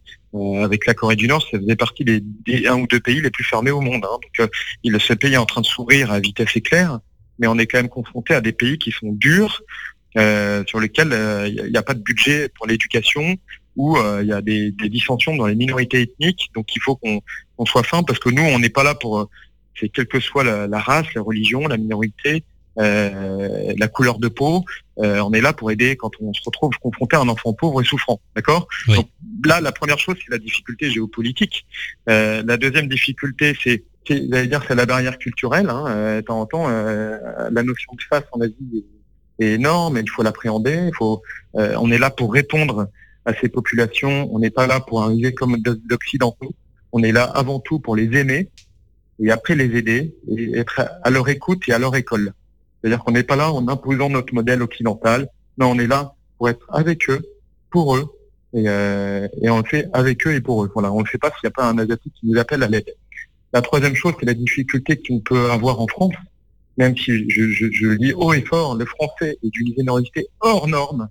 [0.62, 2.22] avec la Corée du Nord, ça faisait partie des,
[2.66, 4.04] un ou deux pays les plus fermés au monde.
[4.04, 4.18] Hein.
[4.38, 4.50] Donc,
[4.84, 7.00] il, ce pays est en train de s'ouvrir à vitesse éclair,
[7.38, 9.62] mais on est quand même confronté à des pays qui sont durs,
[10.16, 13.36] euh, sur lesquels il euh, n'y a, pas de budget pour l'éducation,
[13.76, 16.50] où il euh, y a des, des, dissensions dans les minorités ethniques.
[16.54, 17.20] Donc il faut qu'on
[17.66, 19.28] soit fin parce que nous, on n'est pas là pour,
[19.78, 22.44] c'est quelle que soit la, race, la religion, la minorité,
[22.78, 24.64] euh, la couleur de peau.
[24.98, 27.80] Euh, on est là pour aider quand on se retrouve confronté à un enfant pauvre
[27.82, 28.20] et souffrant.
[28.36, 28.68] D'accord?
[28.88, 29.08] Donc
[29.44, 31.66] là, la première chose, c'est la difficulté géopolitique.
[32.08, 35.68] Euh, la deuxième difficulté, c'est, dire, c'est la barrière culturelle.
[35.70, 36.16] Hein.
[36.16, 38.84] de temps en temps, la notion de face en Asie
[39.38, 40.86] est énorme et il faut l'appréhender.
[40.86, 41.22] Il faut,
[41.56, 42.88] euh, on est là pour répondre
[43.24, 44.28] à ces populations.
[44.32, 46.54] On n'est pas là pour arriver comme d'occidentaux.
[46.92, 48.48] On est là avant tout pour les aimer
[49.20, 52.32] et après les aider et être à leur écoute et à leur école.
[52.80, 55.28] C'est-à-dire qu'on n'est pas là en imposant notre modèle occidental.
[55.58, 57.20] Non, on est là pour être avec eux,
[57.70, 58.06] pour eux,
[58.54, 60.70] et, euh, et on le fait avec eux et pour eux.
[60.72, 62.62] Voilà, on ne le fait pas s'il n'y a pas un asiatique qui nous appelle
[62.62, 62.94] à l'aide.
[63.52, 66.14] La troisième chose, c'est la difficulté qu'on peut avoir en France,
[66.76, 70.68] même si je, je, je lis haut et fort, le français est d'une générosité hors
[70.68, 71.08] norme.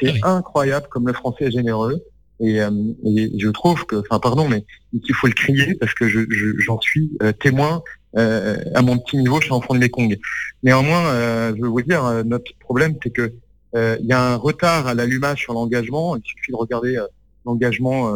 [0.00, 2.02] C'est ah incroyable comme le français est généreux.
[2.40, 2.70] Et, euh,
[3.04, 4.64] et, je trouve que, enfin pardon, mais
[5.04, 7.82] qu'il faut le crier parce que j'en je, suis euh, témoin
[8.16, 10.18] euh, à mon petit niveau, suis enfant de Mekong.
[10.62, 13.32] Néanmoins, euh, je veux vous dire, notre problème, c'est que
[13.74, 16.16] il y a un retard à l'allumage sur l'engagement.
[16.16, 17.00] Il suffit de regarder
[17.46, 18.12] l'engagement,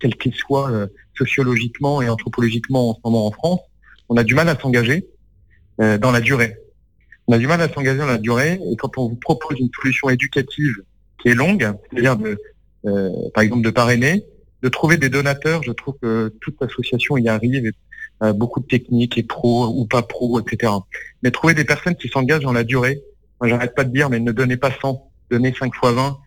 [0.00, 0.70] quel qu'il soit,
[1.16, 3.60] sociologiquement et anthropologiquement en ce moment en France.
[4.10, 5.06] On a du mal à s'engager.
[5.80, 6.56] Euh, dans la durée.
[7.28, 9.70] On a du mal à s'engager dans la durée et quand on vous propose une
[9.80, 10.74] solution éducative
[11.22, 12.36] qui est longue, c'est-à-dire de, euh,
[12.84, 14.24] par exemple de parrainer,
[14.62, 17.72] de trouver des donateurs, je trouve que toute association y arrive,
[18.22, 20.72] euh, beaucoup de techniques et pro ou pas pro, etc.
[21.22, 23.00] Mais trouver des personnes qui s'engagent dans la durée,
[23.40, 26.18] moi j'arrête pas de dire, mais ne donnez pas 100, donnez 5 fois 20.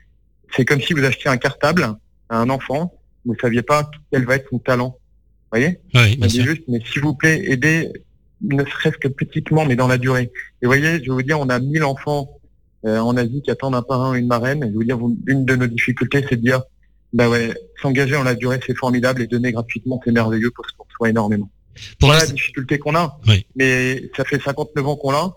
[0.56, 1.96] C'est comme si vous achetiez un cartable
[2.30, 2.94] à un enfant,
[3.26, 4.98] vous ne saviez pas quel va être son talent.
[5.52, 5.80] Vous voyez?
[5.94, 6.46] Oui, bien sûr.
[6.46, 7.92] juste, mais s'il vous plaît, aidez
[8.42, 10.32] ne serait-ce que petitement, mais dans la durée.
[10.62, 12.41] Et vous voyez, je vais vous dire, on a 1000 enfants euh,
[12.84, 14.64] en Asie qui attendent un parrain ou une marraine.
[14.64, 16.62] Et je vous dire, une de nos difficultés, c'est de dire,
[17.14, 20.86] bah ouais, s'engager dans la durée, c'est formidable, et donner gratuitement, c'est merveilleux pour qu'on
[20.96, 21.50] soit énormément.
[22.00, 23.20] Pour voilà la difficulté qu'on a.
[23.56, 25.32] Mais ça fait 59 ans qu'on l'a.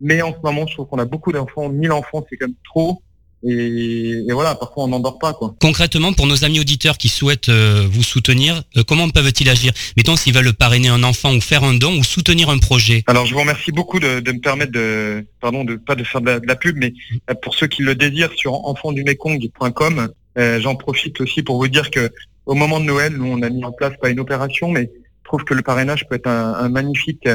[0.00, 1.68] Mais en ce moment, je trouve qu'on a beaucoup d'enfants.
[1.68, 3.02] 1000 enfants, c'est quand même trop.
[3.42, 5.32] Et, voilà, parfois on n'endort pas.
[5.32, 5.54] Quoi.
[5.60, 9.72] Concrètement, pour nos amis auditeurs qui souhaitent euh, vous soutenir, euh, comment peuvent-ils agir?
[9.96, 13.02] Mettons s'ils veulent parrainer un enfant ou faire un don ou soutenir un projet.
[13.06, 16.20] Alors je vous remercie beaucoup de, de me permettre de, pardon, de pas de faire
[16.20, 16.92] de la, pub, mais
[17.30, 21.90] euh, pour ceux qui le désirent sur enfandumekong.com, euh, j'en profite aussi pour vous dire
[21.90, 22.10] que
[22.46, 24.90] au moment de Noël, nous on a mis en place pas une opération, mais
[25.22, 27.28] je trouve que le parrainage peut être un, un magnifique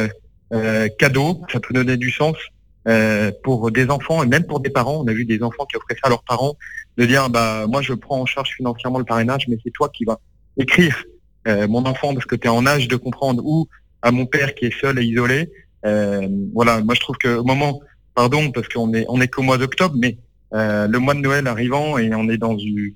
[0.99, 2.35] cadeau, ça peut donner du sens
[2.87, 5.01] euh, pour des enfants et même pour des parents.
[5.03, 6.55] On a vu des enfants qui offraient ça à leurs parents,
[6.97, 10.05] de dire bah moi je prends en charge financièrement le parrainage, mais c'est toi qui
[10.05, 10.19] vas
[10.57, 11.03] écrire
[11.47, 13.67] euh, mon enfant parce que tu es en âge de comprendre ou
[14.01, 15.51] à mon père qui est seul et isolé.
[15.85, 17.81] Euh, voilà, moi je trouve que au moment,
[18.13, 20.17] pardon parce qu'on est on est qu'au mois d'octobre, mais
[20.51, 22.93] le mois de Noël arrivant et on est dans une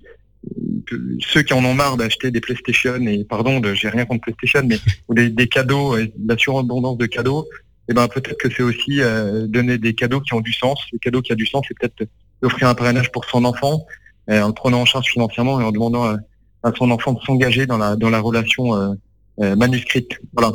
[1.20, 5.30] ceux qui en ont marre d'acheter des PlayStation et pardon, j'ai rien contre PlayStation, mais
[5.30, 7.48] des, cadeaux, la surabondance de cadeaux,
[7.90, 9.02] et ben peut-être que c'est aussi
[9.48, 10.80] donner des cadeaux qui ont du sens.
[10.94, 12.10] Le cadeau qui a du sens, c'est peut-être
[12.42, 13.86] offrir un parrainage pour son enfant,
[14.30, 16.06] en le prenant en charge financièrement et en demandant
[16.64, 18.96] à, son enfant de s'engager dans la dans la relation
[19.38, 20.20] manuscrite.
[20.34, 20.52] Voilà.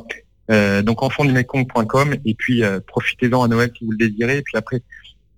[0.50, 4.38] Euh, donc enfantdumekong.com et puis euh, profitez-en à Noël si vous le désirez.
[4.38, 4.82] Et puis après,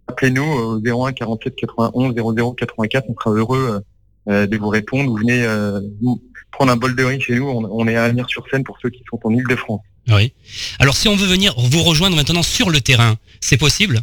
[0.09, 3.05] appelez-nous au 01 47 91 00 84.
[3.09, 3.83] On sera heureux
[4.29, 5.11] euh, de vous répondre.
[5.11, 5.47] Vous venez
[6.51, 7.47] prendre un bol de riz chez nous.
[7.49, 9.81] On, est à venir sur scène pour ceux qui sont en Ile-de-France.
[10.09, 10.33] Oui.
[10.79, 14.01] Alors si on veut venir vous rejoindre maintenant sur le terrain, c'est possible?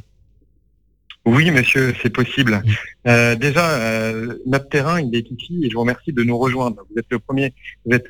[1.25, 2.61] Oui, monsieur, c'est possible.
[3.07, 6.83] Euh, déjà, euh, notre terrain, il est ici et je vous remercie de nous rejoindre.
[6.91, 7.53] Vous êtes le premier,
[7.85, 8.07] vous êtes,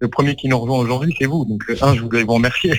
[0.00, 1.46] le premier qui nous rejoint aujourd'hui, c'est vous.
[1.46, 2.74] Donc, un, je voudrais vous remercier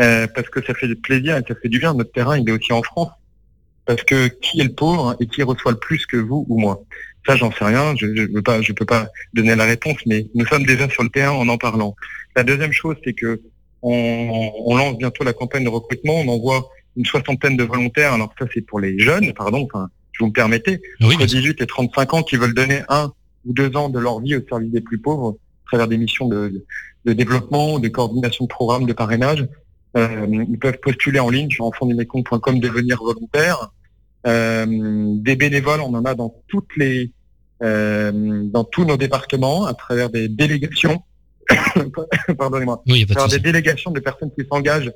[0.00, 1.94] euh, parce que ça fait plaisir et ça fait du bien.
[1.94, 3.10] Notre terrain, il est aussi en France.
[3.86, 6.80] Parce que qui est le pauvre et qui reçoit le plus que vous ou moi?
[7.26, 7.94] Ça, j'en sais rien.
[7.98, 11.32] Je ne je peux pas donner la réponse, mais nous sommes déjà sur le terrain
[11.32, 11.96] en en parlant.
[12.36, 13.40] La deuxième chose, c'est que
[13.82, 16.14] on, lance bientôt la campagne de recrutement.
[16.14, 18.12] On envoie une soixantaine de volontaires.
[18.12, 19.66] Alors ça, c'est pour les jeunes, pardon.
[19.72, 23.12] Enfin, je vous me permettez, entre 18 et 35 ans, qui veulent donner un
[23.46, 25.36] ou deux ans de leur vie au service des plus pauvres
[25.70, 26.64] travers des missions de,
[27.04, 29.46] développement, de coordination de programmes, de parrainage.
[29.96, 33.72] Euh, ils peuvent postuler en ligne sur enfantdumekong.com, devenir volontaire.
[34.26, 34.66] Euh,
[35.16, 37.12] des bénévoles, on en a dans toutes les,
[37.62, 41.02] euh, dans tous nos départements, à travers des délégations.
[42.38, 42.82] Pardonnez-moi.
[42.86, 44.92] Oui, travers des délégations de personnes qui s'engagent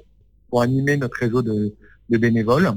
[0.50, 1.74] pour animer notre réseau de,
[2.10, 2.72] de bénévoles.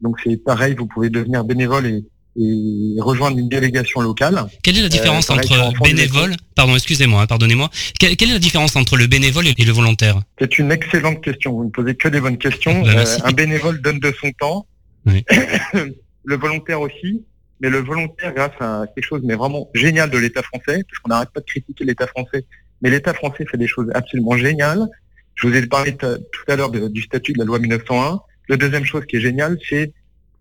[0.00, 2.04] Donc c'est pareil, vous pouvez devenir bénévole et,
[2.36, 4.46] et rejoindre une délégation locale.
[4.62, 8.74] Quelle est la différence euh, entre bénévole, pardon, excusez-moi, hein, pardonnez-moi, quelle, est la différence
[8.76, 10.20] entre le bénévole et le volontaire?
[10.38, 11.52] C'est une excellente question.
[11.52, 12.82] Vous ne posez que des bonnes questions.
[12.82, 14.66] Bah, euh, un bénévole donne de son temps.
[15.04, 17.22] le volontaire aussi.
[17.60, 21.10] Mais le volontaire, grâce à quelque chose mais vraiment génial de l'État français, parce qu'on
[21.10, 22.44] n'arrête pas de critiquer l'État français,
[22.82, 24.86] mais l'État français fait des choses absolument géniales.
[25.34, 26.06] Je vous ai parlé tout
[26.48, 28.20] à l'heure du statut de la loi 1901.
[28.48, 29.92] La deuxième chose qui est géniale, c'est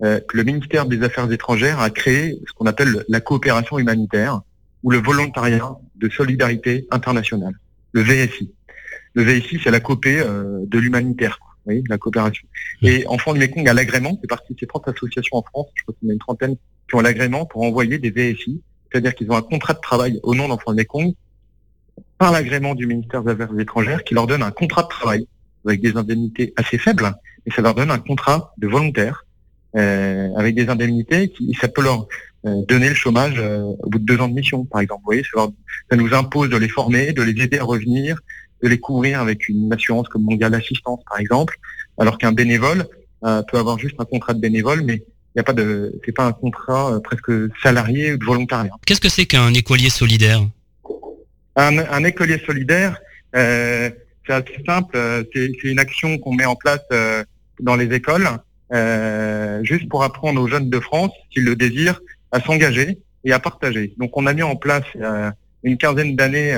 [0.04, 4.42] euh, que le ministère des Affaires étrangères a créé ce qu'on appelle la coopération humanitaire
[4.84, 7.54] ou le volontariat de solidarité internationale,
[7.94, 8.52] le VSI.
[9.14, 12.48] Le VSI, c'est la copé euh, de l'humanitaire, oui, la coopération.
[12.82, 15.84] Et Enfants du Mekong a l'agrément, c'est parti de ces 30 associations en France, je
[15.84, 16.56] crois qu'il y en a une trentaine
[16.90, 20.34] qui ont l'agrément pour envoyer des VSI, c'est-à-dire qu'ils ont un contrat de travail au
[20.34, 21.14] nom d'Enfants du Mekong
[22.22, 25.26] par l'agrément du ministère des Affaires étrangères qui leur donne un contrat de travail
[25.66, 27.12] avec des indemnités assez faibles,
[27.48, 29.26] et ça leur donne un contrat de volontaire
[29.76, 32.06] euh, avec des indemnités qui ça peut leur
[32.46, 35.02] euh, donner le chômage euh, au bout de deux ans de mission, par exemple.
[35.02, 38.20] Vous voyez, ça, nous impose de les former, de les aider à revenir,
[38.62, 41.58] de les couvrir avec une assurance comme Mondial Assistance, par exemple,
[41.98, 42.86] alors qu'un bénévole
[43.22, 46.26] peut avoir juste un contrat de bénévole, mais il n'y a pas de, c'est pas
[46.26, 47.32] un contrat presque
[47.64, 48.74] salarié ou de volontariat.
[48.86, 50.44] Qu'est-ce que c'est qu'un écolier solidaire?
[51.56, 53.00] Un, un, écolier solidaire,
[53.34, 53.94] c'est
[54.28, 54.98] assez simple.
[55.34, 56.82] C'est une action qu'on met en place
[57.60, 58.28] dans les écoles
[58.74, 63.40] euh, juste pour apprendre aux jeunes de France, s'ils le désirent, à s'engager et à
[63.40, 63.94] partager.
[63.98, 65.30] Donc on a mis en place euh,
[65.64, 66.54] une quinzaine d'années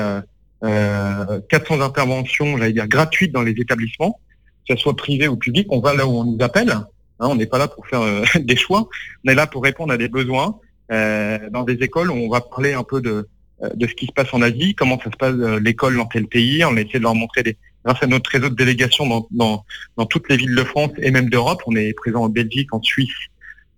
[0.64, 4.20] euh, 400 euh, interventions, j'allais dire gratuites dans les établissements,
[4.68, 5.68] que ce soit privé ou public.
[5.72, 6.72] On va là où on nous appelle.
[6.72, 6.86] Hein,
[7.20, 8.02] on n'est pas là pour faire
[8.40, 8.88] des choix.
[9.26, 10.60] On est là pour répondre à des besoins.
[10.90, 13.28] dans des écoles, on va parler un peu de,
[13.76, 16.64] de ce qui se passe en Asie, comment ça se passe l'école dans tel pays.
[16.66, 19.66] On essaie de leur montrer des, grâce à notre réseau de délégation dans, dans,
[19.98, 21.62] dans, toutes les villes de France et même d'Europe.
[21.68, 23.10] On est présent en Belgique, en Suisse,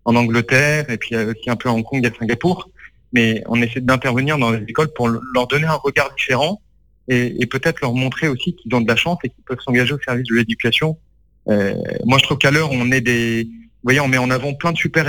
[0.06, 2.69] en Angleterre et puis aussi un peu à Hong Kong et à Singapour.
[3.13, 6.62] Mais on essaie d'intervenir dans les écoles pour leur donner un regard différent
[7.08, 9.93] et, et peut-être leur montrer aussi qu'ils ont de la chance et qu'ils peuvent s'engager
[9.93, 10.98] au service de l'éducation.
[11.48, 14.54] Euh, moi, je trouve qu'à l'heure, on est des, vous voyez, on met en avant
[14.54, 15.08] plein de super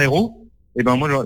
[0.78, 1.24] Et ben moi,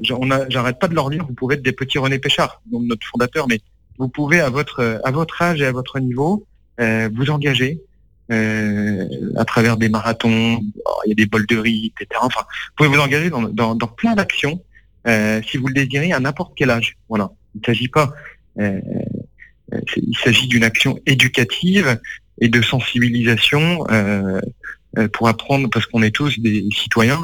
[0.49, 3.61] j'arrête pas de leur dire, vous pouvez être des petits René Péchard, notre fondateur, mais
[3.99, 6.47] vous pouvez à votre à votre âge et à votre niveau
[6.81, 7.81] euh, vous engager
[8.31, 10.61] euh, à travers des marathons,
[11.05, 12.21] il y a des bols de riz, etc.
[12.23, 14.63] Enfin, vous pouvez vous engager dans, dans, plein d'actions
[15.09, 16.97] euh, si vous le désirez à n'importe quel âge.
[17.09, 18.13] Voilà, il ne s'agit pas,
[18.61, 18.81] euh,
[19.97, 21.99] il s'agit d'une action éducative
[22.41, 24.41] et de sensibilisation euh,
[25.13, 27.21] pour apprendre, parce qu'on est tous des citoyens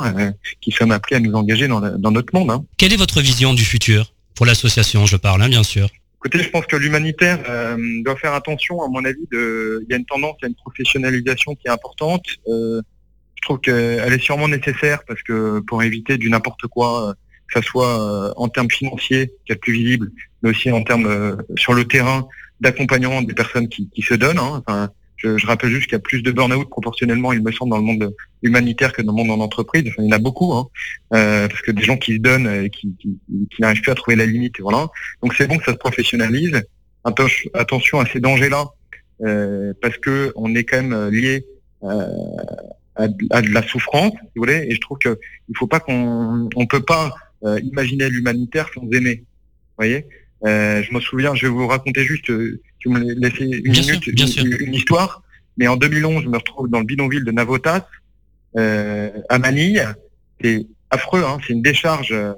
[0.61, 2.51] qui sommes appelés à nous engager dans, dans notre monde.
[2.51, 2.65] Hein.
[2.77, 5.89] Quelle est votre vision du futur pour l'association Je parle, hein, bien sûr?
[6.27, 9.95] Écoutez, je pense que l'humanitaire euh, doit faire attention, à mon avis, de, il y
[9.95, 12.25] a une tendance, il y a une professionnalisation qui est importante.
[12.49, 12.83] Euh,
[13.37, 17.15] je trouve qu'elle est sûrement nécessaire parce que pour éviter du n'importe quoi, euh,
[17.47, 20.11] que ce soit en termes financiers, qui est le plus visible,
[20.43, 22.27] mais aussi en termes sur le terrain
[22.61, 24.41] d'accompagnement des personnes qui, se donnent.
[24.41, 24.65] Hein.
[24.67, 27.71] Enfin, Je, je rappelle juste qu'il y a plus de burn-out proportionnellement, il me semble,
[27.71, 29.85] dans le monde humanitaire que dans le monde en entreprise.
[29.89, 30.69] Enfin, il y en a beaucoup, hein,
[31.15, 33.19] euh, parce que des gens qui se donnent, et qui, qui,
[33.51, 34.89] qui n'arrivent plus à trouver la limite, voilà.
[35.23, 36.63] Donc c'est bon que ça se professionnalise.
[37.05, 38.67] Attention, à ces dangers-là,
[39.23, 41.47] euh, parce que on est quand même lié
[41.85, 42.07] euh,
[42.97, 44.67] à, de- à de la souffrance, si vous voulez.
[44.69, 48.89] Et je trouve que il faut pas qu'on, on peut pas euh, imaginer l'humanitaire sans
[48.91, 49.17] aimer.
[49.23, 50.05] Vous voyez?
[50.45, 53.73] Euh, je me souviens, je vais vous raconter juste, euh, si vous me laissez une
[53.73, 54.45] Bien sûr, minute, bien une, sûr.
[54.61, 55.23] une histoire.
[55.57, 57.87] Mais en 2011, je me retrouve dans le bidonville de Navotas,
[58.57, 59.87] euh, à Manille.
[60.41, 62.33] C'est affreux, hein, c'est une décharge, euh,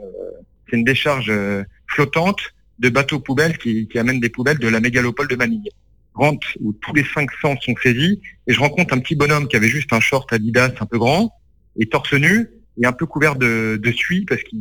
[0.69, 2.41] c'est une décharge euh, flottante
[2.79, 5.71] de bateaux poubelles qui, qui amènent des poubelles de la mégalopole de Manille.
[6.15, 9.57] Rentre où tous les cinq sens sont saisis et je rencontre un petit bonhomme qui
[9.57, 11.33] avait juste un short Adidas un peu grand
[11.79, 12.49] et torse nu
[12.81, 14.61] et un peu couvert de, de suie parce qu'il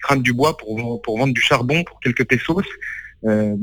[0.00, 2.62] crame du bois pour, pour vendre du charbon pour quelques pesos
[3.24, 3.56] euh,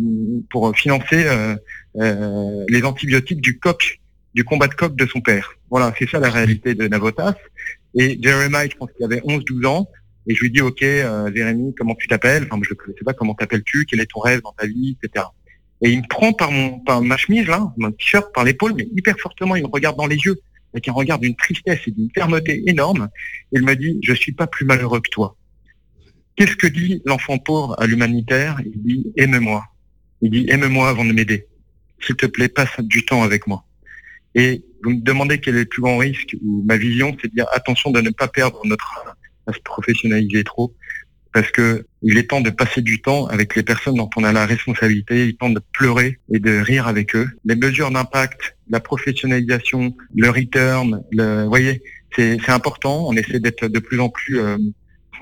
[0.50, 1.56] pour financer euh,
[1.98, 4.00] euh, les antibiotiques du coq,
[4.34, 5.54] du combat de coq de son père.
[5.70, 7.36] Voilà, c'est ça la réalité de Navotas.
[7.96, 9.88] Et Jeremiah, je pense qu'il avait 11-12 ans,
[10.28, 12.48] et je lui dis, ok, euh, Jérémy, comment tu t'appelles?
[12.50, 15.26] Enfin, je ne connaissais pas, comment t'appelles-tu Quel est ton rêve dans ta vie, etc.
[15.82, 18.88] Et il me prend par mon, par ma chemise là, mon t-shirt, par l'épaule, mais
[18.96, 19.56] hyper fortement.
[19.56, 20.40] Il me regarde dans les yeux,
[20.74, 23.10] avec un regard d'une tristesse et d'une fermeté énorme.
[23.52, 25.36] Et il me dit, je suis pas plus malheureux que toi.
[26.36, 28.60] Qu'est-ce que dit l'enfant pauvre à l'humanitaire?
[28.66, 29.66] Il dit, aime-moi.
[30.22, 31.48] Il dit, aime-moi avant de m'aider.
[32.02, 33.66] S'il te plaît, passe du temps avec moi.
[34.36, 37.36] Et vous me demandez quel est le plus grand risque ou ma vision, c'est de
[37.36, 39.16] dire attention de ne pas perdre notre
[39.46, 40.74] à se professionnaliser trop,
[41.34, 44.32] parce que il est temps de passer du temps avec les personnes dont on a
[44.32, 47.30] la responsabilité, il est temps de pleurer et de rire avec eux.
[47.46, 51.82] Les mesures d'impact, la professionnalisation, le return, le, vous voyez,
[52.16, 53.06] c'est c'est important.
[53.08, 54.58] On essaie d'être de plus en plus euh,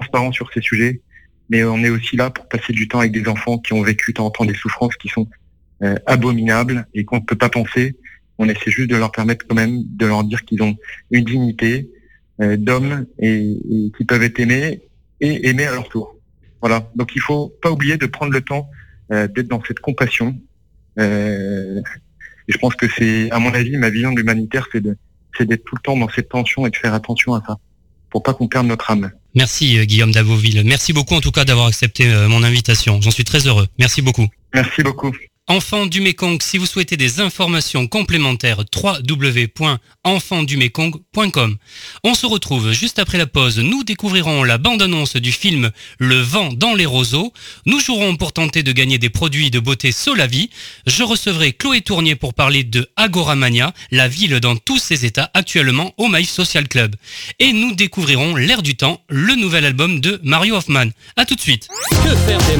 [0.01, 1.01] transparent sur ces sujets,
[1.49, 4.13] mais on est aussi là pour passer du temps avec des enfants qui ont vécu
[4.13, 5.27] tant temps des souffrances qui sont
[5.83, 7.97] euh, abominables et qu'on ne peut pas penser.
[8.37, 10.75] On essaie juste de leur permettre quand même de leur dire qu'ils ont
[11.11, 11.91] une dignité
[12.41, 14.81] euh, d'hommes et, et qui peuvent être aimés
[15.19, 16.15] et aimés à leur tour.
[16.61, 16.89] Voilà.
[16.95, 18.69] Donc il faut pas oublier de prendre le temps
[19.11, 20.39] euh, d'être dans cette compassion.
[20.99, 21.81] Euh,
[22.47, 25.75] et je pense que c'est, à mon avis, ma vision de l'humanitaire, c'est d'être tout
[25.75, 27.57] le temps dans cette tension et de faire attention à ça,
[28.12, 29.12] pour pas qu'on perde notre âme.
[29.34, 30.62] Merci euh, Guillaume Davoville.
[30.65, 33.02] Merci beaucoup en tout cas d'avoir accepté euh, mon invitation.
[33.02, 33.67] J'en suis très heureux.
[33.80, 34.28] Merci beaucoup.
[34.54, 35.12] Merci beaucoup.
[35.47, 41.58] Enfants du Mékong, si vous souhaitez des informations complémentaires, www.enfantsdumekong.com.
[42.06, 43.60] On se retrouve juste après la pause.
[43.60, 47.34] Nous découvrirons la bande-annonce du film Le vent dans les roseaux.
[47.65, 50.49] Nous jouerons pour tenter de gagner des produits de beauté Solavi.
[50.88, 55.93] Je recevrai Chloé Tournier pour parler de Agoramania, la ville dans tous ses états actuellement
[55.97, 56.95] au Maïf Social Club.
[57.39, 60.91] Et nous découvrirons L'air du temps, le nouvel album de Mario Hoffman.
[61.17, 61.67] À tout de suite.
[61.89, 62.56] Que faire des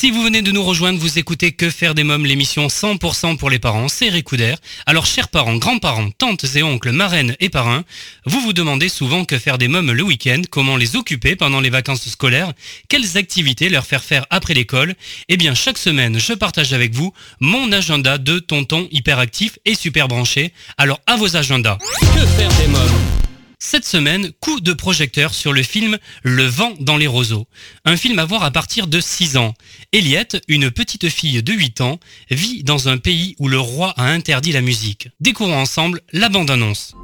[0.00, 3.50] Si vous venez de nous rejoindre, vous écoutez Que faire des mômes, l'émission 100% pour
[3.50, 4.56] les parents, c'est Récoudère.
[4.86, 7.84] Alors chers parents, grands-parents, tantes et oncles, marraines et parrains,
[8.24, 11.68] vous vous demandez souvent que faire des mômes le week-end, comment les occuper pendant les
[11.68, 12.54] vacances scolaires,
[12.88, 14.94] quelles activités leur faire faire après l'école.
[15.28, 20.08] Eh bien chaque semaine, je partage avec vous mon agenda de tonton hyperactif et super
[20.08, 20.54] branché.
[20.78, 21.76] Alors à vos agendas.
[22.00, 23.29] Que faire des mômes?
[23.62, 27.46] Cette semaine, coup de projecteur sur le film Le vent dans les roseaux.
[27.84, 29.52] Un film à voir à partir de 6 ans.
[29.92, 34.06] Eliette, une petite fille de 8 ans, vit dans un pays où le roi a
[34.06, 35.08] interdit la musique.
[35.20, 36.94] Découvrons ensemble la bande-annonce.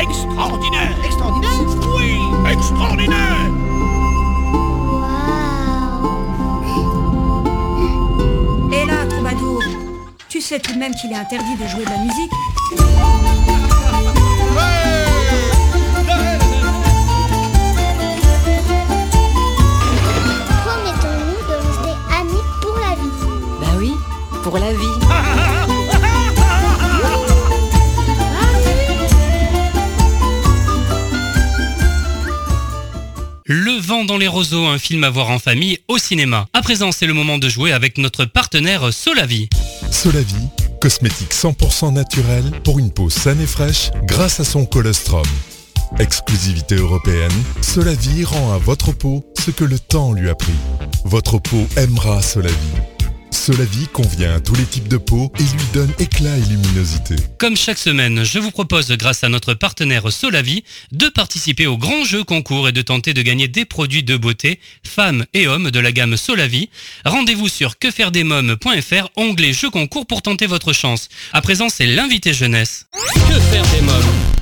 [0.00, 1.52] Extraordinaire Extraordinaire?
[1.94, 3.61] Oui Extraordinaire
[10.52, 12.30] sais tout de même qu'il est interdit de jouer de la musique
[20.66, 23.12] Promettons-nous de rester amis pour la vie?
[23.60, 23.94] Bah oui,
[24.42, 25.48] pour la vie.
[33.46, 36.46] Le vent dans les roseaux, un film à voir en famille au cinéma.
[36.52, 39.48] À présent, c'est le moment de jouer avec notre partenaire Solavi.
[39.90, 40.36] Solavi,
[40.80, 45.24] cosmétique 100% naturel pour une peau saine et fraîche grâce à son colostrum.
[45.98, 50.54] Exclusivité européenne, Solavi rend à votre peau ce que le temps lui a pris.
[51.04, 52.54] Votre peau aimera Solavi.
[53.44, 57.16] Solavi convient à tous les types de peau et lui donne éclat et luminosité.
[57.38, 62.04] Comme chaque semaine, je vous propose, grâce à notre partenaire Solavi, de participer au grand
[62.04, 65.80] jeu concours et de tenter de gagner des produits de beauté, femmes et hommes de
[65.80, 66.70] la gamme Solavi.
[67.04, 71.08] Rendez-vous sur quefairedesmoms.fr, onglet jeu concours pour tenter votre chance.
[71.32, 72.86] À présent, c'est l'invité jeunesse.
[73.28, 74.41] Que faire des mômes?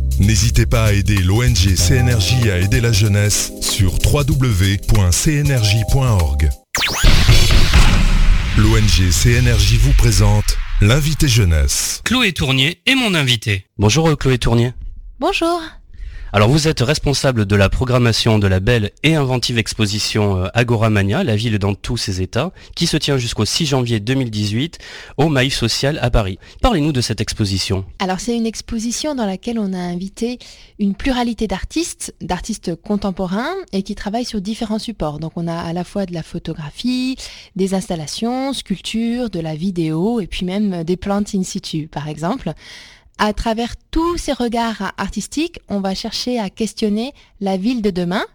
[0.21, 4.79] N'hésitez pas à aider l'ONG CNRJ à aider la jeunesse sur www.cnrj.org.
[8.55, 12.01] L'ONG CNRJ vous présente l'invité jeunesse.
[12.05, 13.65] Chloé Tournier est mon invité.
[13.79, 14.73] Bonjour Chloé Tournier.
[15.19, 15.59] Bonjour.
[16.33, 21.25] Alors vous êtes responsable de la programmation de la belle et inventive exposition euh, Agoramania,
[21.25, 24.77] la ville dans tous ses états, qui se tient jusqu'au 6 janvier 2018
[25.17, 26.39] au Maïf Social à Paris.
[26.61, 27.83] Parlez-nous de cette exposition.
[27.99, 30.39] Alors c'est une exposition dans laquelle on a invité
[30.79, 35.19] une pluralité d'artistes, d'artistes contemporains et qui travaillent sur différents supports.
[35.19, 37.17] Donc on a à la fois de la photographie,
[37.57, 42.53] des installations, sculptures, de la vidéo et puis même des plantes in situ par exemple
[43.17, 48.25] à travers tous ces regards artistiques, on va chercher à questionner la ville de demain.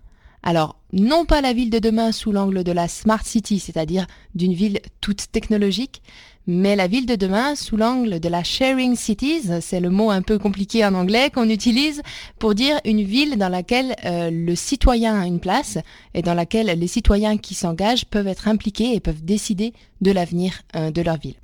[0.42, 4.54] Alors, non pas la ville de demain sous l'angle de la Smart City, c'est-à-dire d'une
[4.54, 6.02] ville toute technologique,
[6.46, 10.22] mais la ville de demain sous l'angle de la Sharing Cities, c'est le mot un
[10.22, 12.02] peu compliqué en anglais qu'on utilise
[12.38, 15.78] pour dire une ville dans laquelle euh, le citoyen a une place
[16.14, 20.62] et dans laquelle les citoyens qui s'engagent peuvent être impliqués et peuvent décider de l'avenir
[20.76, 21.34] euh, de leur ville.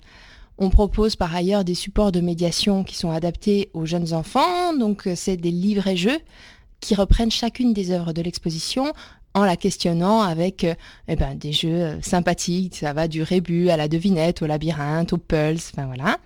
[0.58, 4.74] On propose par ailleurs des supports de médiation qui sont adaptés aux jeunes enfants.
[4.78, 6.18] Donc euh, c'est des livres et jeux
[6.80, 8.92] qui reprennent chacune des œuvres de l'exposition
[9.34, 10.74] en la questionnant avec euh,
[11.08, 12.76] eh ben, des jeux euh, sympathiques.
[12.76, 16.18] Ça va du rébut à la devinette, au labyrinthe, au pulse, enfin voilà.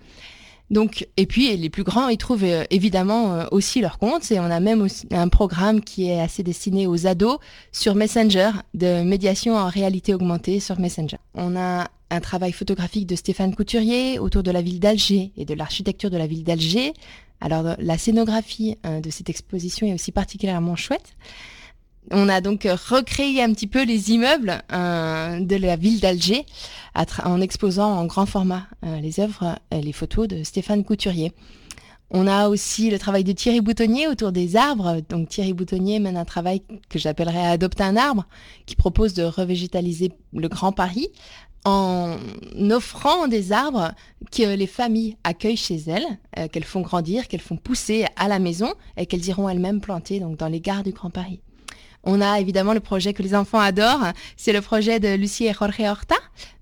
[0.69, 4.29] Donc, et puis les plus grands, ils trouvent évidemment aussi leur compte.
[4.33, 7.37] Et on a même un programme qui est assez destiné aux ados
[7.71, 11.19] sur Messenger, de médiation en réalité augmentée sur Messenger.
[11.35, 15.53] On a un travail photographique de Stéphane Couturier autour de la ville d'Alger et de
[15.53, 16.93] l'architecture de la ville d'Alger.
[17.41, 21.15] Alors la scénographie euh, de cette exposition est aussi particulièrement chouette.
[22.09, 26.45] On a donc recréé un petit peu les immeubles euh, de la ville d'Alger
[27.23, 31.33] en exposant en grand format euh, les œuvres et les photos de Stéphane Couturier.
[32.09, 35.01] On a aussi le travail de Thierry Boutonnier autour des arbres.
[35.09, 38.25] Donc Thierry Boutonnier mène un travail que j'appellerais Adopter un arbre,
[38.65, 41.09] qui propose de revégétaliser le Grand Paris
[41.67, 42.15] en
[42.71, 43.91] offrant des arbres
[44.31, 46.05] que les familles accueillent chez elles,
[46.39, 50.21] euh, qu'elles font grandir, qu'elles font pousser à la maison et qu'elles iront elles-mêmes planter
[50.21, 51.41] donc dans les gares du Grand Paris.
[52.05, 55.53] On a évidemment le projet que les enfants adorent, c'est le projet de Lucie et
[55.53, 56.15] Jorge Horta.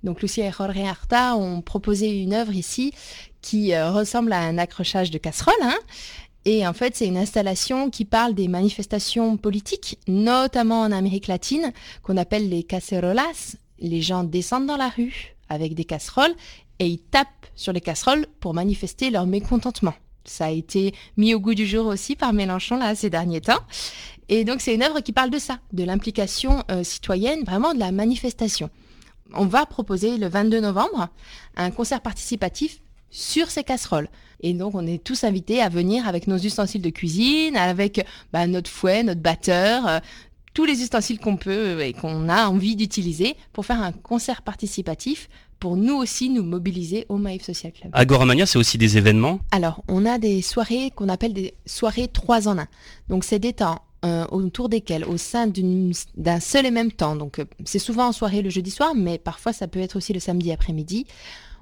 [0.03, 2.91] Donc Lucie et Jorge Horta ont proposé une œuvre ici
[3.43, 5.53] qui euh, ressemble à un accrochage de casserole.
[5.61, 5.77] Hein.
[6.45, 11.71] Et en fait, c'est une installation qui parle des manifestations politiques, notamment en Amérique latine,
[12.01, 16.35] qu'on appelle les cacerolas, les gens descendent dans la rue avec des casseroles
[16.79, 19.93] et ils tapent sur les casseroles pour manifester leur mécontentement.
[20.25, 23.61] Ça a été mis au goût du jour aussi par Mélenchon là ces derniers temps.
[24.27, 27.79] Et donc c'est une œuvre qui parle de ça, de l'implication euh, citoyenne, vraiment de
[27.79, 28.69] la manifestation.
[29.33, 31.09] On va proposer le 22 novembre
[31.55, 32.79] un concert participatif
[33.11, 34.09] sur ces casseroles.
[34.41, 38.47] Et donc on est tous invités à venir avec nos ustensiles de cuisine, avec bah,
[38.47, 39.99] notre fouet, notre batteur, euh,
[40.55, 45.29] tous les ustensiles qu'on peut et qu'on a envie d'utiliser pour faire un concert participatif
[45.59, 47.91] pour nous aussi nous mobiliser au Maïf Social Club.
[47.93, 49.39] Agoramania, c'est aussi des événements?
[49.51, 52.67] Alors, on a des soirées qu'on appelle des soirées 3 en 1.
[53.09, 55.51] Donc, c'est des temps euh, autour desquels, au sein
[56.15, 59.17] d'un seul et même temps, donc euh, c'est souvent en soirée le jeudi soir, mais
[59.17, 61.07] parfois ça peut être aussi le samedi après-midi,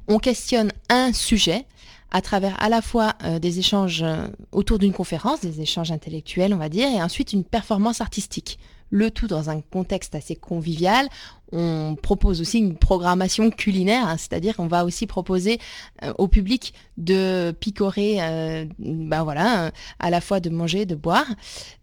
[0.10, 1.66] on questionne un sujet
[2.12, 4.04] à travers à la fois euh, des échanges
[4.52, 8.60] autour d'une conférence, des échanges intellectuels, on va dire, et ensuite une performance artistique
[8.94, 11.10] le tout dans un contexte assez convivial.
[11.52, 15.60] On propose aussi une programmation culinaire, hein, c'est-à-dire qu'on va aussi proposer
[16.04, 21.26] euh, au public de picorer, euh, ben voilà, à la fois de manger, de boire,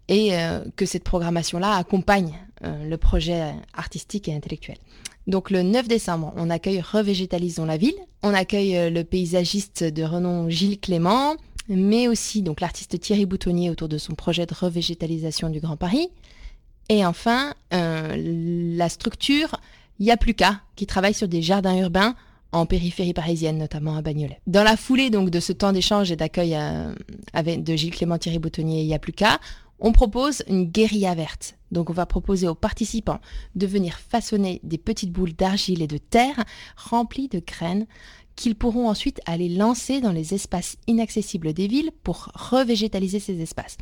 [0.07, 4.77] et euh, que cette programmation-là accompagne le projet artistique et intellectuel.
[5.27, 10.51] Donc le 9 décembre, on accueille Revégétalisons la ville, on accueille le paysagiste de renom
[10.51, 11.37] Gilles Clément,
[11.71, 16.11] mais aussi donc l'artiste Thierry Boutonnier autour de son projet de revégétalisation du Grand Paris.
[16.91, 18.17] Et enfin, euh,
[18.77, 19.61] la structure
[20.01, 22.17] Yapluka, qui travaille sur des jardins urbains
[22.51, 24.41] en périphérie parisienne, notamment à Bagnolet.
[24.49, 26.93] Dans la foulée donc de ce temps d'échange et d'accueil euh,
[27.33, 29.39] de Gilles Clément Thierry Boutonnier et Yapluka,
[29.79, 31.55] on propose une guérilla verte.
[31.71, 33.21] Donc on va proposer aux participants
[33.55, 36.45] de venir façonner des petites boules d'argile et de terre
[36.77, 37.87] remplies de graines
[38.35, 43.77] qu'ils pourront ensuite aller lancer dans les espaces inaccessibles des villes pour revégétaliser ces espaces.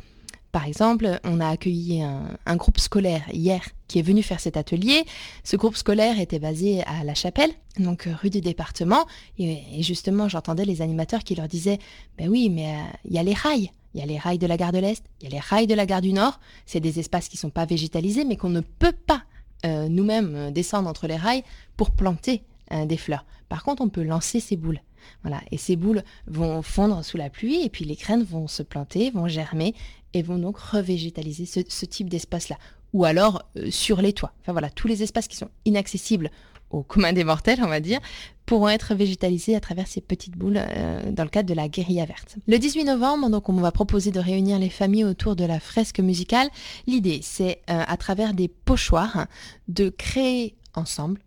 [0.51, 5.05] Par exemple, on a accueilli un, groupe scolaire hier qui est venu faire cet atelier.
[5.43, 9.05] Ce groupe scolaire était basé à La Chapelle, donc euh, rue du département.
[9.37, 11.77] Et, justement, j'entendais les animateurs qui leur disaient,
[12.17, 13.71] ben oui, mais euh, il y a les rails.
[13.93, 15.65] Il y a les rails de la gare de l'Est, il y a les rails
[15.65, 16.39] de la gare du Nord.
[16.65, 19.23] C'est des espaces qui sont pas végétalisés, mais qu'on ne peut pas
[19.65, 21.43] euh, nous-mêmes descendre entre les rails
[21.75, 23.25] pour planter euh, des fleurs.
[23.49, 24.79] Par contre, on peut lancer ces boules.
[25.23, 28.63] Voilà, et ces boules vont fondre sous la pluie et puis les graines vont se
[28.63, 29.73] planter, vont germer
[30.13, 32.57] et vont donc revégétaliser ce, type d'espace-là.
[32.93, 34.33] Ou alors euh, sur les toits.
[34.41, 36.31] Enfin voilà, tous les espaces qui sont inaccessibles
[36.71, 37.99] au commun des mortels, on va dire,
[38.45, 42.05] pourront être végétalisés à travers ces petites boules euh, dans le cadre de la guérilla
[42.05, 42.37] verte.
[42.47, 45.99] Le 18 novembre, donc, on va proposer de réunir les familles autour de la fresque
[45.99, 46.49] musicale.
[46.87, 49.27] L'idée, c'est euh, à travers des pochoirs
[49.67, 51.21] de créer ensemble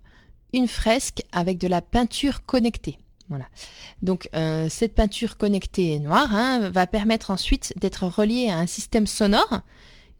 [0.52, 2.98] une fresque avec de la peinture connectée.
[4.02, 9.06] Donc euh, cette peinture connectée noire hein, va permettre ensuite d'être reliée à un système
[9.06, 9.60] sonore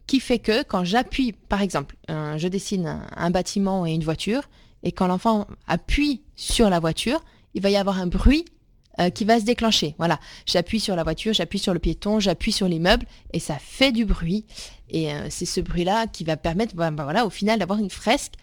[0.07, 4.43] qui fait que quand j'appuie, par exemple, euh, je dessine un, bâtiment et une voiture,
[4.83, 8.43] et quand l'enfant appuie sur la voiture, il va y avoir un bruit
[8.99, 9.95] euh, qui va se déclencher.
[9.97, 13.93] Voilà, j'appuie sur la voiture, j'appuie sur le piéton, j'appuie sur l'immeuble, et ça fait
[13.93, 14.45] du bruit.
[14.89, 18.33] Et c'est ce bruit-là qui va permettre, ben, ben, voilà, au final, d'avoir une fresque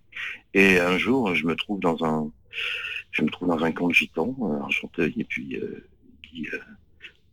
[0.53, 2.31] Et un jour, je me trouve dans un,
[3.11, 5.85] je me trouve dans un camp de gitans, un chanteur, et puis euh,
[6.33, 6.59] dit, euh,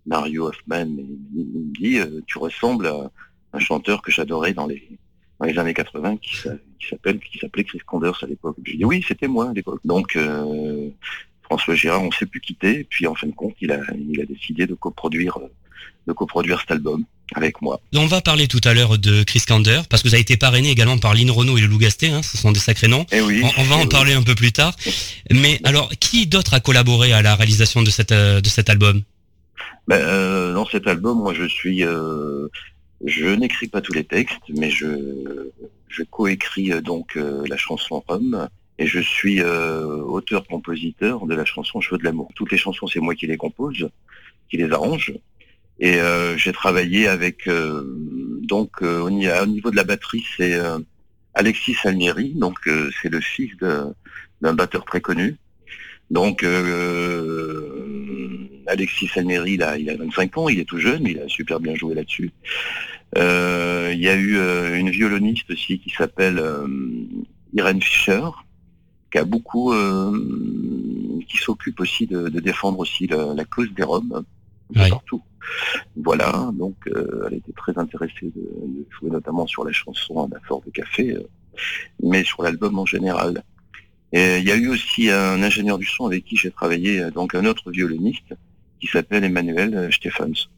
[0.06, 3.10] Mario Hoffman, me dit, euh, tu ressembles à
[3.52, 4.98] un chanteur que j'adorais dans les,
[5.40, 8.56] années 80, qui, s'a- qui s'appelle, qui s'appelait Chris Conders à l'époque.
[8.64, 9.80] Je dis oui, c'était moi à l'époque.
[9.84, 10.88] Donc euh,
[11.42, 13.80] François Girard, on s'est plus quitté, puis en fin de compte, il a,
[14.26, 15.48] décidé de coproduire, euh,
[16.06, 17.04] de coproduire cet album
[17.34, 17.80] avec moi.
[17.94, 20.70] On va parler tout à l'heure de Chris Kander, parce que vous avez été parrainé
[20.70, 23.04] également par Lynn Renault et le Loup Gasté, hein, ce sont des sacrés noms.
[23.12, 23.42] Oui.
[23.42, 23.88] On, on va eh en oui.
[23.88, 24.76] parler un peu plus tard.
[25.30, 29.02] Mais alors, qui d'autre a collaboré à la réalisation de, cette, euh, de cet album?
[29.88, 32.46] Ben, euh, dans cet album, moi, je suis, euh,
[33.04, 34.86] je n'écris pas tous les textes, mais je,
[35.88, 38.48] je coécris donc euh, la chanson Rome,
[38.78, 42.30] et je suis auteur-compositeur de la chanson Cheveux de l'amour.
[42.34, 43.88] Toutes les chansons, c'est moi qui les compose,
[44.50, 45.12] qui les arrange,
[45.78, 47.82] et euh, j'ai travaillé avec, euh,
[48.42, 50.78] donc euh, au, ni- au niveau de la batterie, c'est euh,
[51.34, 55.36] Alexis Salmieri, donc euh, c'est le fils d'un batteur très connu.
[56.10, 61.12] Donc euh, Alexis Salmieri, il a, il a 25 ans, il est tout jeune, mais
[61.12, 62.30] il a super bien joué là-dessus.
[63.18, 64.36] Euh, il y a eu
[64.78, 66.66] une violoniste aussi qui s'appelle euh,
[67.54, 68.22] Irène Fischer,
[69.12, 70.12] qui a beaucoup, euh,
[71.28, 74.24] qui s'occupe aussi de, de défendre aussi la, la cause des Roms
[74.74, 74.90] peu Oui.
[74.90, 75.22] partout.
[75.96, 80.62] Voilà, donc euh, elle était très intéressée de, jouer notamment sur la chanson Un fort
[80.64, 81.22] de café, euh,
[82.02, 83.42] mais sur l'album en général.
[84.12, 87.34] Il y a eu aussi un ingénieur du son avec qui j'ai travaillé, euh, donc
[87.34, 88.34] un autre violoniste
[88.80, 90.48] qui s'appelle Emmanuel Stephens.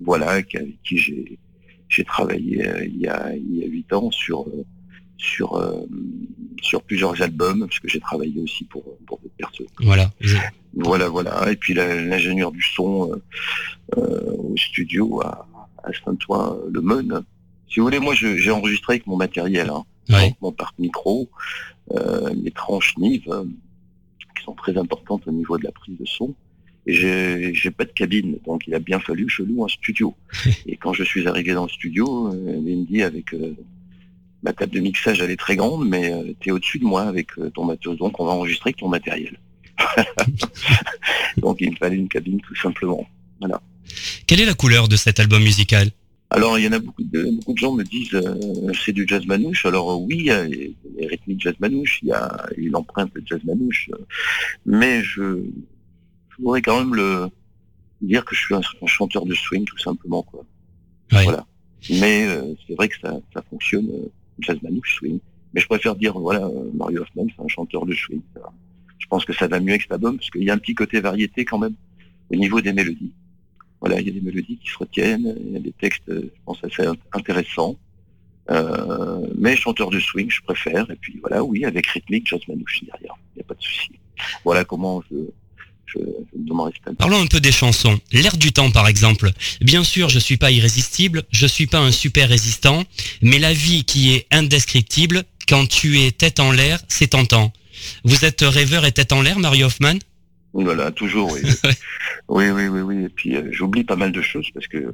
[0.00, 1.38] Voilà, avec qui
[1.88, 4.46] j'ai travaillé il y a il y a huit ans sur
[5.18, 5.84] sur euh,
[6.62, 9.66] sur plusieurs albums, parce que j'ai travaillé aussi pour pour d'autres personnes.
[9.80, 10.10] Voilà.
[10.74, 11.50] Voilà, voilà.
[11.50, 13.22] Et puis l'ingénieur du son euh,
[13.98, 15.46] euh, au studio à,
[15.82, 17.24] à Saint-Ouen, le Meun.
[17.68, 20.34] Si vous voulez, moi j'ai enregistré avec mon matériel, hein, Ouais.
[20.40, 21.28] Mon parc micro,
[21.90, 23.30] mes tranches Nive,
[24.34, 26.34] qui sont très importantes au niveau de la prise de son.
[26.86, 30.14] Et j'ai pas de cabine, donc il a bien fallu que je loue un studio.
[30.66, 32.32] Et quand je suis arrivé dans le studio,
[32.88, 33.34] dit avec
[34.42, 37.02] ma table de mixage, elle est très grande, mais euh, tu es au-dessus de moi
[37.02, 39.38] avec euh, ton matériel, donc on va enregistrer avec ton matériel.
[41.36, 43.06] donc il me fallait une cabine tout simplement.
[44.26, 45.90] Quelle est la couleur de cet album musical?
[46.30, 49.06] Alors il y en a beaucoup de, beaucoup de gens me disent euh, c'est du
[49.08, 49.64] jazz manouche.
[49.64, 53.14] Alors euh, oui, il y a les, rythmiques jazz manouche, il y a une empreinte
[53.14, 53.90] de jazz manouche,
[54.66, 55.42] mais je,
[56.30, 57.28] je voudrais quand même le
[58.02, 60.44] dire que je suis un, un chanteur de swing tout simplement quoi.
[61.12, 61.24] Ouais.
[61.24, 61.46] Voilà.
[61.90, 64.08] Mais euh, c'est vrai que ça, ça fonctionne euh,
[64.40, 65.18] jazz manouche swing.
[65.54, 68.20] Mais je préfère dire voilà euh, Mario Hoffman c'est un chanteur de swing.
[68.98, 70.74] Je pense que ça va mieux avec cet album parce qu'il y a un petit
[70.74, 71.74] côté variété quand même
[72.30, 73.12] au niveau des mélodies.
[73.80, 76.22] Voilà, il y a des mélodies qui se retiennent, il y a des textes, euh,
[76.24, 77.76] je pense, assez int- intéressants.
[78.50, 80.90] Euh, mais chanteur de swing, je préfère.
[80.90, 83.90] Et puis voilà, oui, avec rythmique, jazz manouche derrière, il n'y a pas de souci.
[84.44, 85.16] Voilà comment je,
[85.88, 86.94] je, je me.
[86.94, 87.98] Parlons un peu des chansons.
[88.12, 89.30] L'air du temps, par exemple.
[89.60, 92.84] Bien sûr, je suis pas irrésistible, je suis pas un super résistant,
[93.22, 97.52] mais la vie qui est indescriptible, quand tu es tête en l'air, c'est tentant.
[98.04, 99.98] Vous êtes rêveur et tête en l'air, Mario Hoffman
[100.52, 101.40] Voilà, toujours, oui.
[102.28, 103.04] oui, oui, oui, oui.
[103.04, 104.92] Et puis euh, j'oublie pas mal de choses parce que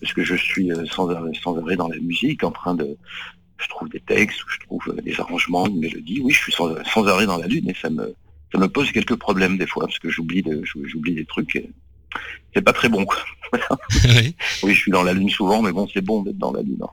[0.00, 2.96] parce que je suis euh, sans arrêt, sans arrêt dans la musique, en train de
[3.58, 6.20] je trouve des textes, je trouve euh, des arrangements, une mélodie.
[6.22, 8.14] Oui, je suis sans, sans arrêt dans la lune et ça me
[8.52, 11.62] ça me pose quelques problèmes des fois parce que j'oublie de- j'oublie des trucs.
[12.54, 13.04] C'est pas très bon.
[13.04, 13.18] Quoi.
[14.04, 14.34] Oui.
[14.62, 16.78] Oui, je suis dans la lune souvent, mais bon, c'est bon d'être dans la lune.
[16.82, 16.88] hein.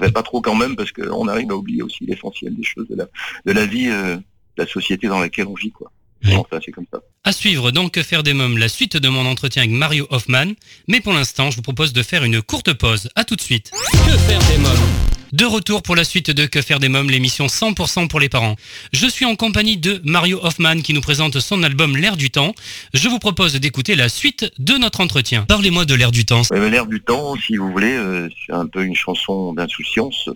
[0.00, 2.96] Mais pas trop quand même parce qu'on arrive à oublier aussi l'essentiel des choses de
[2.96, 3.06] la
[3.46, 4.22] de la vie, euh, de
[4.58, 5.90] la société dans laquelle on vit, quoi.
[6.24, 6.32] Oui.
[6.50, 7.00] Ça c'est comme ça.
[7.24, 10.52] À suivre donc Que faire des mômes, la suite de mon entretien avec Mario Hoffman.
[10.88, 13.10] Mais pour l'instant, je vous propose de faire une courte pause.
[13.14, 13.70] À tout de suite.
[13.92, 15.13] Que faire des mômes?
[15.34, 18.54] De retour pour la suite de Que faire des mômes, l'émission 100% pour les parents.
[18.92, 22.54] Je suis en compagnie de Mario Hoffman qui nous présente son album L'air du temps.
[22.92, 25.44] Je vous propose d'écouter la suite de notre entretien.
[25.48, 26.42] Parlez-moi de L'air du temps.
[26.52, 30.30] L'air du temps, si vous voulez, euh, c'est un peu une chanson d'insouciance.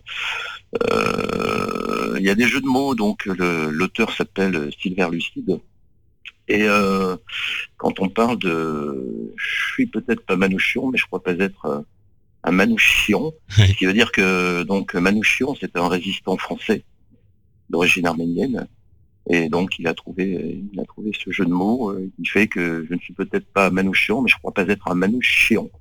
[0.91, 5.61] Euh, Il y a des jeux de mots, donc l'auteur s'appelle Silver Lucide.
[6.49, 7.15] Et euh,
[7.77, 9.33] quand on parle de...
[9.37, 11.85] Je suis peut-être pas Manouchion, mais je crois pas être
[12.51, 13.33] Manouchion.
[13.49, 16.85] Ce qui veut dire que donc Manouchion, c'était un résistant français
[17.71, 18.67] d'origine arménienne.
[19.31, 22.47] Et donc il a trouvé, il a trouvé ce jeu de mots euh, qui fait
[22.47, 25.69] que je ne suis peut-être pas Manouchian, mais je crois pas être un Manouchian.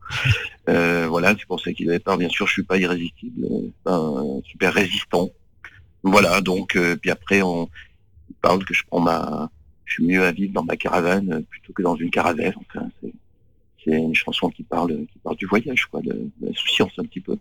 [0.70, 2.18] Euh, voilà, c'est pour ça qu'il avait part.
[2.18, 5.30] Bien sûr, je suis pas irrésistible, euh, un super résistant.
[6.04, 7.70] Voilà, donc euh, puis après on
[8.30, 9.50] il parle que je prends ma,
[9.86, 12.54] je suis mieux à vivre dans ma caravane plutôt que dans une caravelle.
[12.58, 13.14] Enfin, c'est
[13.84, 17.22] c'est une chanson qui parle, qui parle du voyage, quoi, de, de l'insouciance un petit
[17.22, 17.38] peu.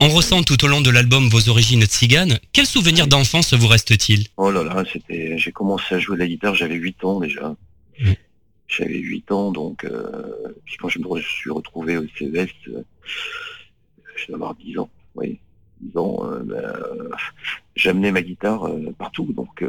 [0.00, 2.40] On ressent tout au long de l'album vos origines tziganes.
[2.52, 4.26] Quel souvenir d'enfance vous reste-t-il?
[4.36, 5.38] Oh là là, c'était.
[5.38, 7.54] J'ai commencé à jouer de la guitare, j'avais 8 ans déjà.
[8.00, 8.12] Mm.
[8.66, 12.82] J'avais 8 ans, donc euh, puis quand je me suis retrouvé au CES, euh,
[14.16, 15.38] je dois avoir 10 ans, oui.
[15.82, 17.08] 10 ans, euh, euh,
[17.74, 19.64] j'amenais ma guitare euh, partout, donc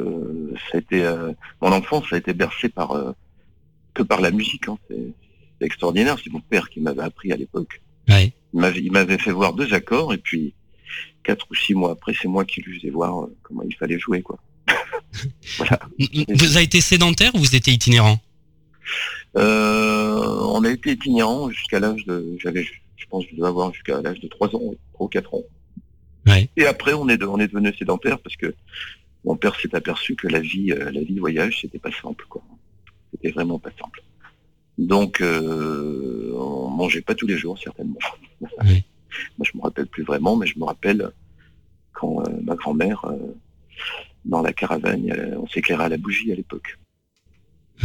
[0.71, 1.25] ça a été
[1.61, 3.15] mon enfance a été bercée par
[3.93, 4.77] que par la musique, hein.
[4.89, 5.13] c'est
[5.59, 7.81] c'est extraordinaire, c'est mon père qui m'avait appris à l'époque.
[8.53, 10.53] Il m'avait, fait voir deux accords et puis
[11.23, 13.97] quatre ou six mois après, c'est moi qui lui faisais voir euh, comment il fallait
[13.99, 14.37] jouer, quoi.
[15.57, 15.79] voilà.
[16.29, 18.19] Vous avez été sédentaire ou vous étiez itinérant?
[19.37, 23.73] Euh, on a été itinérant jusqu'à l'âge de, j'avais, je pense, que je devais avoir
[23.73, 24.61] jusqu'à l'âge de trois ans,
[24.93, 25.43] trois ou quatre ans.
[26.27, 26.49] Ouais.
[26.57, 28.53] Et après, on est, de- on est devenu sédentaire parce que
[29.25, 32.43] mon père s'est aperçu que la vie, euh, la vie voyage, c'était pas simple, quoi.
[33.11, 34.03] C'était vraiment pas simple.
[34.77, 37.99] Donc, euh, on mangeait pas tous les jours, certainement.
[38.41, 38.83] Oui.
[39.37, 41.11] Moi, je me rappelle plus vraiment, mais je me rappelle
[41.91, 43.35] quand euh, ma grand-mère, euh,
[44.25, 46.79] dans la caravane, on s'éclairait à la bougie à l'époque.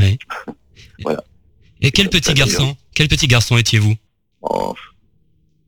[1.81, 3.95] Et quel petit garçon Quel petit garçon étiez-vous?
[4.43, 4.75] Oh,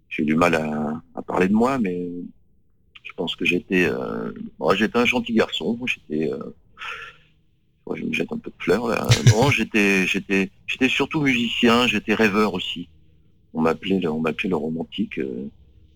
[0.09, 2.09] j'ai du mal à, à parler de moi, mais
[3.03, 3.89] je pense que j'étais,
[4.75, 5.79] j'étais un gentil garçon.
[5.87, 6.31] J'étais,
[7.91, 9.07] ouais, je me jette un peu de fleurs là.
[9.35, 11.87] Non, j'étais, j'étais, j'étais surtout musicien.
[11.87, 12.89] J'étais rêveur aussi.
[13.55, 15.19] On m'appelait, le- on m'appelait le romantique.
[15.19, 15.49] euh.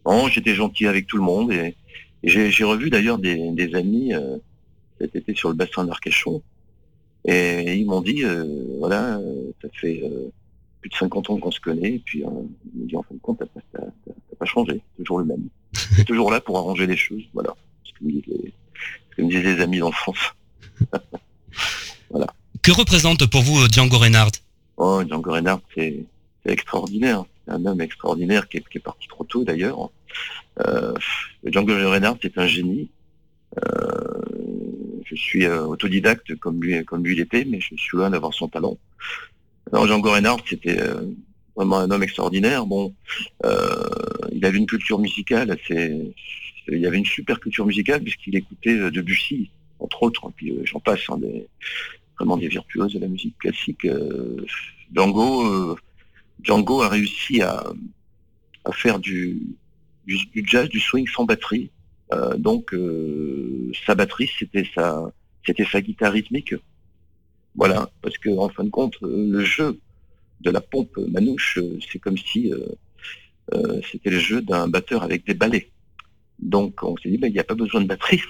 [0.07, 1.77] Non, j'étais gentil avec tout le monde et,
[2.23, 4.37] et j'ai, revu d'ailleurs des, des amis euh,
[5.01, 6.43] cet été sur le bassin d'Arcachon
[7.27, 8.45] et ils m'ont dit, euh,
[8.79, 10.29] voilà, euh, ça fait euh,
[10.81, 12.29] plus de 50 ans qu'on se connaît, et puis euh,
[12.75, 13.81] il me dit en fin de compte, t'as
[14.39, 15.49] pas, changé, toujours le même.
[15.97, 17.55] T'es toujours là pour arranger les choses, voilà.
[17.85, 18.53] Ce que me disent les,
[19.11, 20.35] ce que me disent les amis d'enfance.
[22.63, 24.41] Que représente pour vous Django Reinhardt?
[24.77, 26.05] Oh, Django Reinhardt, c'est
[26.47, 27.25] extraordinaire.
[27.47, 29.91] C'est un homme extraordinaire qui est, qui est parti trop tôt d'ailleurs.
[30.67, 30.95] Euh,
[31.45, 32.89] Django Reinhardt c'est un génie.
[33.63, 34.23] Euh,
[35.05, 38.49] je suis euh, autodidacte comme lui, comme lui l'était, mais je suis loin d'avoir son
[38.49, 38.79] talent.
[39.73, 41.07] Alors Django Reinhardt, c'était euh,
[41.57, 42.67] vraiment un homme extraordinaire.
[42.67, 42.95] Bon,
[43.45, 43.85] euh,
[44.33, 46.13] il avait une culture musicale assez.
[46.69, 50.31] Il y avait une super culture musicale puisqu'il écoutait euh, Debussy, entre autres.
[50.37, 51.19] Puis euh, j'en passe, hein,
[52.19, 53.85] vraiment des virtuoses de la musique classique.
[53.85, 54.45] Euh,
[54.93, 55.77] Django, euh,
[56.43, 57.65] Django a réussi à,
[58.73, 59.57] faire du,
[60.07, 61.71] jazz, du swing sans batterie.
[62.39, 62.75] Donc
[63.85, 65.13] sa batterie, c'était sa,
[65.45, 66.55] c'était sa guitare rythmique.
[67.57, 69.79] Voilà, parce que en fin de compte, le jeu
[70.41, 71.59] de la pompe manouche,
[71.91, 72.53] c'est comme si
[73.91, 75.71] c'était le jeu d'un batteur avec des balais.
[76.39, 78.23] Donc on s'est dit, ben, il n'y a pas besoin de batterie.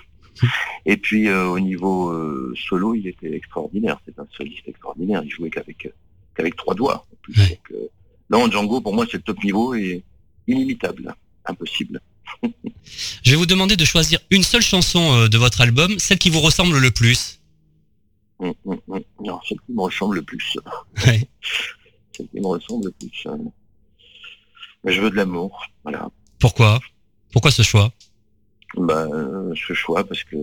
[0.86, 3.98] Et puis euh, au niveau euh, solo, il était extraordinaire.
[4.06, 5.22] C'est un soliste extraordinaire.
[5.24, 5.90] Il jouait qu'avec euh,
[6.36, 7.06] qu'avec trois doigts.
[7.12, 7.34] En plus.
[7.34, 7.88] Donc, euh,
[8.30, 10.02] non, Django, pour moi, c'est le top niveau et
[10.46, 11.14] inimitable,
[11.46, 12.00] impossible.
[13.22, 16.40] Je vais vous demander de choisir une seule chanson de votre album, celle qui vous
[16.40, 17.40] ressemble le plus.
[18.40, 19.00] Hum, hum, hum.
[19.22, 20.58] Non, celle qui me ressemble le plus.
[21.06, 21.28] Ouais.
[22.16, 23.26] Celle qui me ressemble le plus.
[23.26, 23.36] euh,
[24.84, 25.64] Je veux de l'amour.
[25.82, 26.08] Voilà.
[26.38, 26.80] Pourquoi?
[27.32, 27.92] Pourquoi ce choix?
[28.76, 30.36] Ben, euh, ce choix, parce que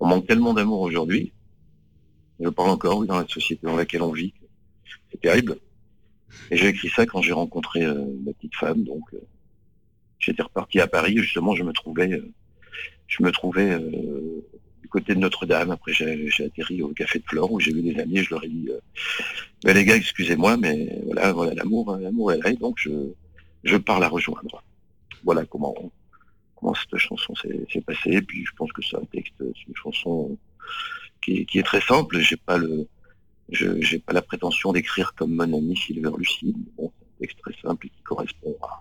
[0.00, 1.32] on manque tellement d'amour aujourd'hui.
[2.40, 4.32] Je parle encore, dans la société dans laquelle on vit.
[5.10, 5.58] C'est terrible.
[6.50, 9.18] Et j'ai écrit ça quand j'ai rencontré euh, ma petite femme, donc euh,
[10.18, 11.16] j'étais reparti à Paris.
[11.16, 12.32] Justement, je me trouvais, euh,
[13.06, 14.44] je me trouvais euh,
[14.80, 15.70] du côté de Notre-Dame.
[15.70, 18.18] Après, j'ai atterri au Café de Flore où j'ai vu des amis.
[18.18, 18.68] Et je leur ai dit,
[19.64, 22.50] Ben, les gars, excusez-moi, mais voilà, voilà, l'amour, l'amour est là.
[22.50, 22.90] Et donc, je,
[23.64, 24.62] je pars la rejoindre.
[25.24, 25.74] Voilà comment
[26.58, 28.12] comment cette chanson s'est passée.
[28.12, 30.36] Et puis je pense que c'est un texte, c'est une chanson
[31.22, 32.18] qui est, qui est très simple.
[32.20, 32.86] J'ai pas le,
[33.50, 36.56] je j'ai pas la prétention d'écrire comme mon ami Silver Lucide.
[36.76, 38.80] Bon, c'est un texte très simple et qui correspond à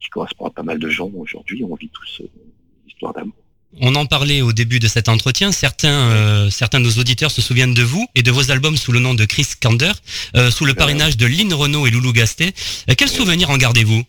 [0.00, 1.64] qui correspond à pas mal de gens aujourd'hui.
[1.64, 3.34] On vit tous euh, une histoire d'amour.
[3.80, 5.50] On en parlait au début de cet entretien.
[5.50, 8.92] Certains, euh, certains de nos auditeurs se souviennent de vous et de vos albums sous
[8.92, 9.92] le nom de Chris Kander,
[10.36, 12.52] euh, sous le parrainage de Lynn Renault et Loulou Gastet.
[12.90, 14.02] Euh, quels souvenirs en gardez-vous?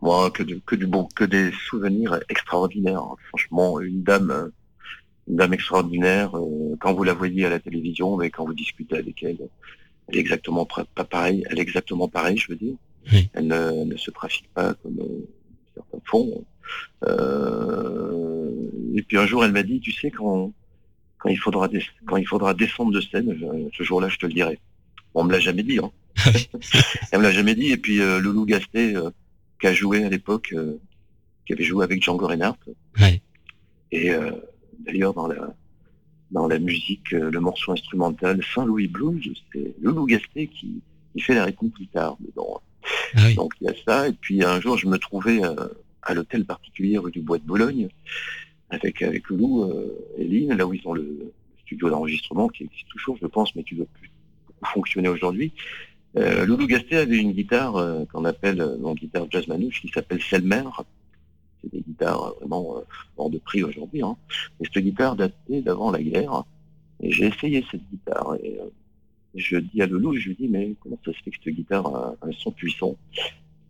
[0.00, 3.02] Moi, que du, que du bon, que des souvenirs extraordinaires.
[3.28, 4.50] Franchement, une dame,
[5.28, 6.36] une dame extraordinaire.
[6.36, 9.38] euh, quand vous la voyez à la télévision, mais quand vous discutez avec elle,
[10.08, 11.44] elle est exactement pas pareille.
[11.50, 12.74] Elle est exactement pareille, je veux dire.
[13.12, 13.28] Oui.
[13.34, 15.26] Elle ne, elle ne se trafique pas comme euh,
[15.74, 16.44] certains font.
[17.04, 18.50] Euh,
[18.94, 20.52] et puis un jour, elle m'a dit, tu sais, quand
[21.18, 21.68] quand il faudra
[22.06, 24.58] quand il faudra descendre de scène, je- ce jour-là, je te le dirai.
[25.14, 25.78] On me l'a jamais dit.
[25.82, 25.90] Hein.
[27.12, 27.70] elle me l'a jamais dit.
[27.72, 28.46] Et puis euh, Loulou
[28.76, 29.10] euh,
[29.60, 30.78] qui a joué à l'époque, euh,
[31.46, 32.58] qui avait joué avec Django Reinhardt.
[33.00, 33.22] Ouais.
[33.90, 34.30] Et euh,
[34.80, 35.54] d'ailleurs, dans la,
[36.30, 40.80] dans la musique, euh, le morceau instrumental Saint-Louis Blues, c'est Loulou Gastet qui,
[41.12, 42.60] qui fait la rythmique guitare dedans.
[43.14, 43.34] Ah oui.
[43.34, 44.08] Donc il y a ça.
[44.08, 45.40] Et puis un jour, je me trouvais
[46.02, 47.88] à l'hôtel particulier rue du Bois de Bologne
[48.70, 49.70] avec, avec Loulou
[50.16, 51.32] et Lynn, là où ils ont le
[51.66, 54.10] studio d'enregistrement qui existe toujours, je pense, mais qui ne doit plus
[54.64, 55.52] fonctionner aujourd'hui.
[56.18, 59.88] Euh, Loulou Gastet avait une guitare euh, qu'on appelle euh, une guitare jazz manouche qui
[59.88, 60.64] s'appelle Selmer.
[61.62, 62.80] C'est des guitares euh, vraiment euh,
[63.16, 64.02] hors de prix aujourd'hui.
[64.02, 64.16] Hein.
[64.60, 66.44] Et cette guitare datait d'avant la guerre.
[67.00, 68.36] Et j'ai essayé cette guitare.
[68.42, 68.68] Et euh,
[69.34, 71.86] je dis à Loulou, je lui dis, mais comment ça se fait que cette guitare
[71.86, 72.96] a un son puissant?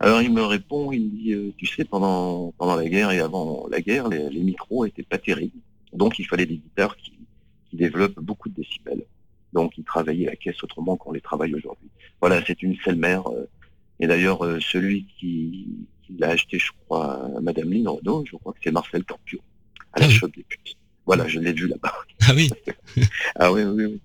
[0.01, 3.66] Alors il me répond, il me dit, euh, tu sais, pendant, la guerre et avant
[3.70, 5.59] la guerre, les, micros étaient pas terribles.
[5.92, 7.12] Donc il fallait des guitares qui
[7.72, 9.05] développent beaucoup de décibels.
[9.53, 11.88] Donc ils travaillaient la caisse autrement qu'on les travaille aujourd'hui.
[12.20, 13.20] Voilà, c'est une Selmer.
[13.26, 13.44] euh,
[14.01, 15.66] et d'ailleurs, euh, celui qui,
[16.07, 19.40] qui l'a acheté, je crois, à Madame Lynn Renault, je crois que c'est Marcel Torpio,
[19.92, 20.30] à la Ah oui.
[20.36, 20.76] des putes.
[21.07, 21.94] Voilà, je l'ai vu là-bas.
[22.28, 22.51] Ah oui.
[23.36, 24.01] Ah oui, oui, oui.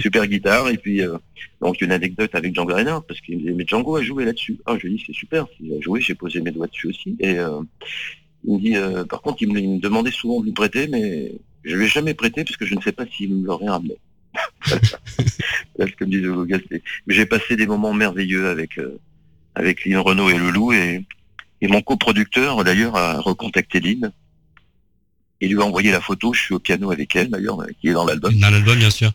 [0.00, 0.68] Super guitare.
[0.68, 1.16] Et puis, euh,
[1.60, 4.58] donc, une anecdote avec Django Reinhardt, parce qu'il me disait, mais Django a joué là-dessus.
[4.66, 5.46] Ah, je lui dis, c'est super.
[5.56, 7.16] S'il a joué, j'ai posé mes doigts dessus aussi.
[7.20, 7.60] Et euh,
[8.44, 10.86] il me dit, euh, par contre, il me, il me demandait souvent de lui prêter,
[10.88, 11.32] mais
[11.64, 13.96] je lui ai jamais prêté parce que je ne sais pas s'il me l'aurait ramené.
[15.76, 16.82] Voilà ce que me disait.
[17.06, 18.98] Mais j'ai passé des moments merveilleux avec, euh,
[19.54, 20.72] avec Lynn Renault et Loulou.
[20.72, 21.04] Et,
[21.60, 24.12] et mon coproducteur, d'ailleurs, a recontacté Lynn.
[25.40, 26.32] Il lui a envoyé la photo.
[26.32, 28.34] Je suis au piano avec elle, d'ailleurs, euh, qui est dans l'album.
[28.38, 29.12] Dans l'album, bien sûr.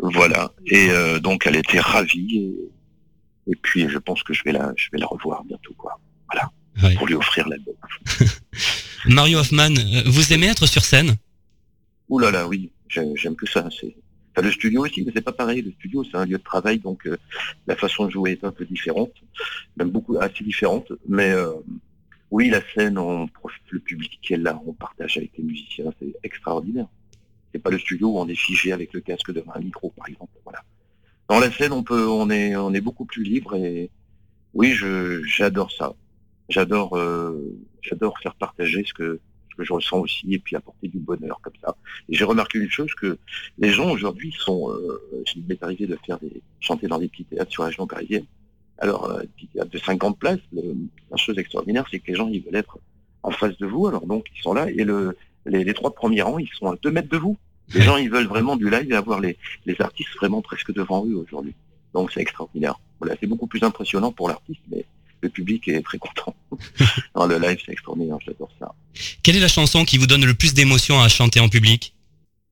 [0.00, 0.52] Voilà.
[0.66, 2.38] Et euh, donc elle était ravie.
[3.46, 5.98] Et, et puis je pense que je vais la, je vais la revoir bientôt, quoi.
[6.82, 6.94] Ouais.
[6.96, 7.74] Pour lui offrir l'album.
[9.06, 9.74] Mario Hoffman,
[10.06, 11.16] vous aimez être sur scène?
[12.08, 13.68] Ouh là là, oui, j'aime j'aime que ça.
[13.80, 13.94] C'est
[14.36, 15.62] enfin, le studio aussi, mais c'est pas pareil.
[15.62, 17.16] Le studio, c'est un lieu de travail, donc euh,
[17.66, 19.12] la façon de jouer est un peu différente,
[19.76, 20.92] même beaucoup assez différente.
[21.08, 21.52] Mais euh,
[22.30, 25.92] oui, la scène, on profite, le public qui est là, on partage avec les musiciens,
[26.00, 26.86] c'est extraordinaire.
[27.52, 30.08] C'est pas le studio où on est figé avec le casque devant un micro, par
[30.08, 30.32] exemple.
[30.44, 30.62] Voilà.
[31.28, 33.90] Dans la scène, on peut, on est, on est beaucoup plus libre et
[34.52, 34.76] oui,
[35.24, 35.94] j'adore ça.
[36.48, 39.20] J'adore, euh, j'adore faire partager ce que,
[39.54, 41.76] que je ressens aussi et puis apporter du bonheur comme ça.
[42.08, 43.18] Et j'ai remarqué une chose que
[43.58, 45.02] les gens aujourd'hui sont, euh,
[45.34, 48.24] il m'est arrivé de faire des, chanter dans des petits théâtres sur la région parisienne.
[48.78, 52.42] Alors, euh, petit théâtre de 50 places, la chose extraordinaire, c'est que les gens, ils
[52.42, 52.78] veulent être
[53.22, 56.22] en face de vous, alors donc ils sont là, et le, les, les trois premiers
[56.22, 57.38] rangs, ils sont à deux mètres de vous.
[57.74, 61.06] Les gens, ils veulent vraiment du live et avoir les, les artistes vraiment presque devant
[61.06, 61.54] eux aujourd'hui.
[61.94, 62.78] Donc c'est extraordinaire.
[63.00, 64.84] Voilà, c'est beaucoup plus impressionnant pour l'artiste, mais
[65.24, 66.34] le public est très content.
[67.16, 68.74] Non, le live, c'est extraordinaire, j'adore ça.
[69.22, 71.94] Quelle est la chanson qui vous donne le plus d'émotion à chanter en public?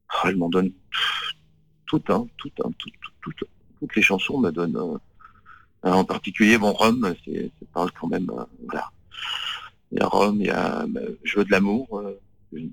[0.09, 0.71] Ah, elle m'en donne
[1.87, 2.91] tout, hein, tout, hein, tout,
[3.23, 3.47] tout, tout-
[3.81, 4.77] toutes les chansons me donnent.
[4.77, 4.99] euh,
[5.91, 8.31] en particulier, bon, Rome, c'est, parle quand même.
[8.31, 8.91] euh, voilà.
[9.91, 12.19] Il y a Rome, il y a euh, Jeu de l'amour, euh,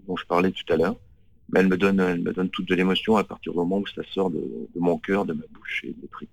[0.08, 0.96] dont je parlais tout à l'heure.
[1.52, 3.88] Mais elle me donne, elle me donne toute de l'émotion à partir du moment où
[3.88, 4.38] ça sort de,
[4.76, 6.30] de mon cœur, de ma bouche et de mes tripes.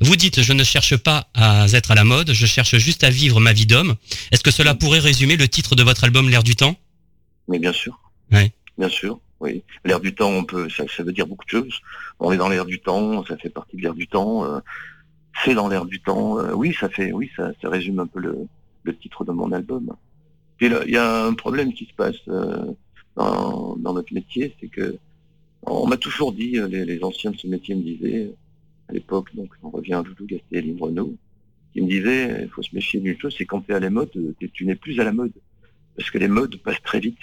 [0.00, 3.10] Vous dites je ne cherche pas à être à la mode, je cherche juste à
[3.10, 3.94] vivre ma vie d'homme.
[4.32, 6.76] Est-ce que cela pourrait résumer le titre de votre album L'air du temps?
[7.48, 7.98] Mais bien sûr.
[8.32, 8.52] Ouais.
[8.78, 9.62] Bien sûr, oui.
[9.84, 11.80] L'air du temps, on peut, ça, ça veut dire beaucoup de choses.
[12.20, 14.44] On est dans l'air du temps, ça fait partie de l'air du temps.
[14.44, 14.60] euh,
[15.44, 16.38] c'est dans l'air du temps.
[16.38, 18.36] euh, oui, ça fait, oui, ça, ça résume un peu le,
[18.84, 19.94] le titre de mon album.
[20.58, 22.64] Puis il y a un problème qui se passe euh,
[23.16, 24.96] dans, dans notre métier, c'est que
[25.62, 28.30] on m'a toujours dit, les, les anciens de ce métier me disaient,
[28.88, 30.04] à l'époque, donc on revient à
[30.52, 31.14] et Lynn Renault,
[31.72, 33.90] qui me disaient, il faut se méfier d'une chose, c'est quand tu es à la
[33.90, 35.32] mode, euh, tu n'es plus à la mode.
[35.96, 37.18] Parce que les modes passent très vite.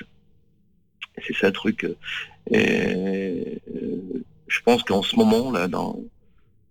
[1.26, 1.84] C'est ça le truc.
[1.84, 1.96] euh,
[2.52, 6.00] Et euh, je pense qu'en ce moment, là, dans,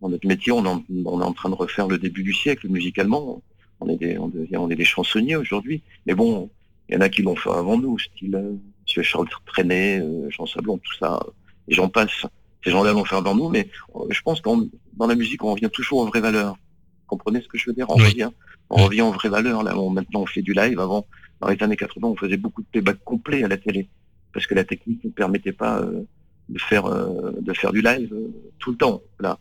[0.00, 3.40] notre métier, on, est en train de refaire le début du siècle musicalement.
[3.80, 5.82] On est des, on est des chansonniers aujourd'hui.
[6.06, 6.50] Mais bon,
[6.92, 10.28] il y en a qui l'ont fait avant nous, style euh, Monsieur Charles Trenet, euh,
[10.30, 11.30] Jean Sablon, tout ça, euh,
[11.68, 12.26] et j'en passe.
[12.64, 15.52] Ces gens-là l'ont fait avant nous, mais euh, je pense qu'en dans la musique, on
[15.52, 16.54] revient toujours aux vraies valeurs.
[16.54, 17.86] Vous comprenez ce que je veux dire?
[17.90, 18.04] On Oui.
[18.10, 18.30] revient,
[18.70, 19.62] on revient aux vraies valeurs.
[19.62, 20.78] Là, on- maintenant, on fait du live.
[20.80, 21.06] Avant,
[21.40, 23.88] dans les années 80, on faisait beaucoup de playback complet à la télé
[24.32, 26.02] parce que la technique ne permettait pas euh,
[26.48, 29.02] de faire euh, de faire du live euh, tout le temps.
[29.20, 29.38] Là.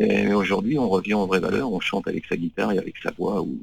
[0.00, 1.72] Et aujourd'hui, on revient aux vraies valeurs.
[1.72, 3.58] On chante avec sa guitare et avec sa voix ou,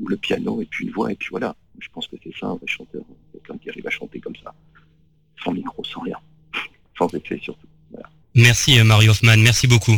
[0.00, 1.54] ou le piano et puis une voix et puis voilà.
[1.78, 3.02] Je pense que c'est ça un vrai chanteur,
[3.32, 4.54] quelqu'un qui arrive à chanter comme ça,
[5.44, 6.16] sans micro, sans rien,
[6.98, 7.66] sans effet surtout.
[8.34, 9.96] Merci euh, Marie Hoffman, merci beaucoup.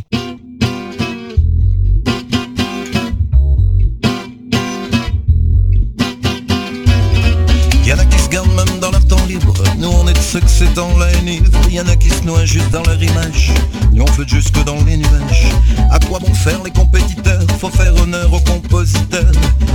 [7.87, 9.55] Y'en a qui se gardent même dans leur temps libre.
[9.79, 11.51] Nous on est de ceux que c'est dans la enivre.
[11.71, 13.53] Y'en a qui se noient juste dans leur image.
[13.93, 15.47] Nous on fait jusque dans les nuages.
[15.91, 17.47] À quoi bon faire les compétiteurs?
[17.59, 19.33] Faut faire honneur aux compositeurs.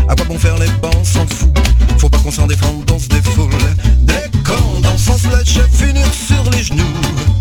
[0.09, 1.57] À quoi bon faire les bancs s'en fout.
[1.97, 3.49] Faut pas qu'on s'en défende, on se défoule.
[4.01, 7.40] Dès qu'on danse, on se lâche à finir sur les genoux.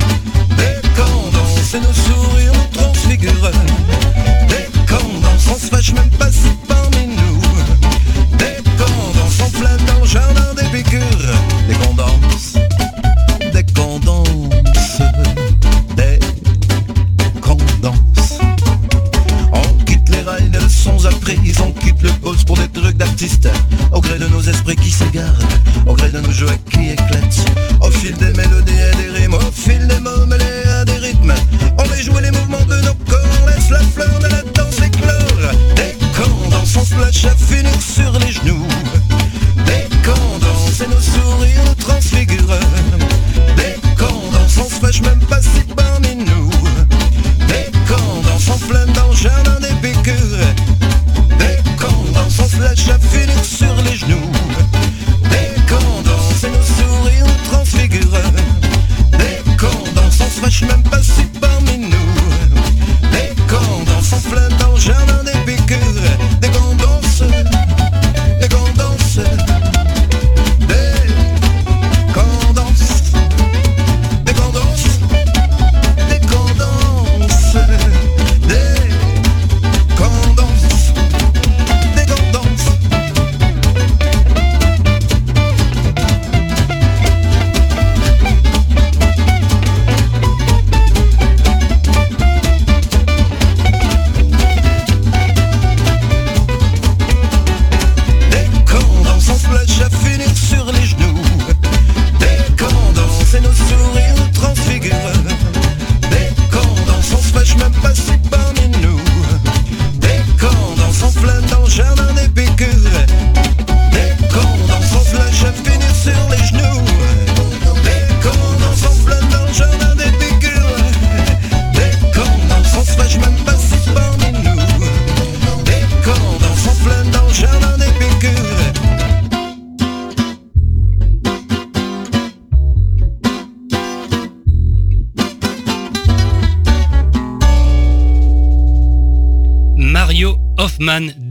[1.78, 3.50] Nos sourires nous transfigurent.
[4.48, 6.48] Dès qu'on danse, se fâche même pas si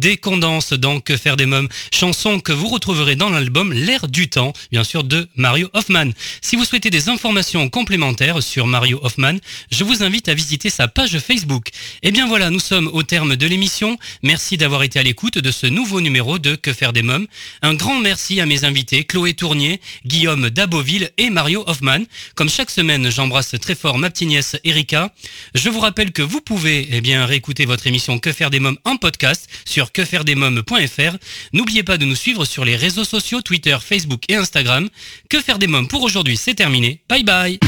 [0.09, 4.27] des condenses dans Que faire des mômes, chanson que vous retrouverez dans l'album L'air du
[4.27, 6.09] temps, bien sûr de Mario Hoffman.
[6.41, 9.35] Si vous souhaitez des informations complémentaires sur Mario Hoffman,
[9.69, 11.67] je vous invite à visiter sa page Facebook.
[12.01, 13.99] Et bien voilà, nous sommes au terme de l'émission.
[14.23, 17.27] Merci d'avoir été à l'écoute de ce nouveau numéro de Que faire des mômes.
[17.61, 21.99] Un grand merci à mes invités Chloé Tournier, Guillaume Daboville et Mario Hoffman.
[22.33, 25.13] Comme chaque semaine, j'embrasse très fort ma petite nièce Erika.
[25.53, 28.79] Je vous rappelle que vous pouvez eh bien réécouter votre émission Que faire des mômes
[28.85, 31.17] en podcast sur quefairedesmômes.fr.
[31.53, 34.87] N'oubliez pas de nous suivre sur les réseaux sociaux Twitter, Facebook et Instagram.
[35.29, 37.01] Que faire des mômes pour aujourd'hui, c'est terminé.
[37.09, 37.59] Bye bye.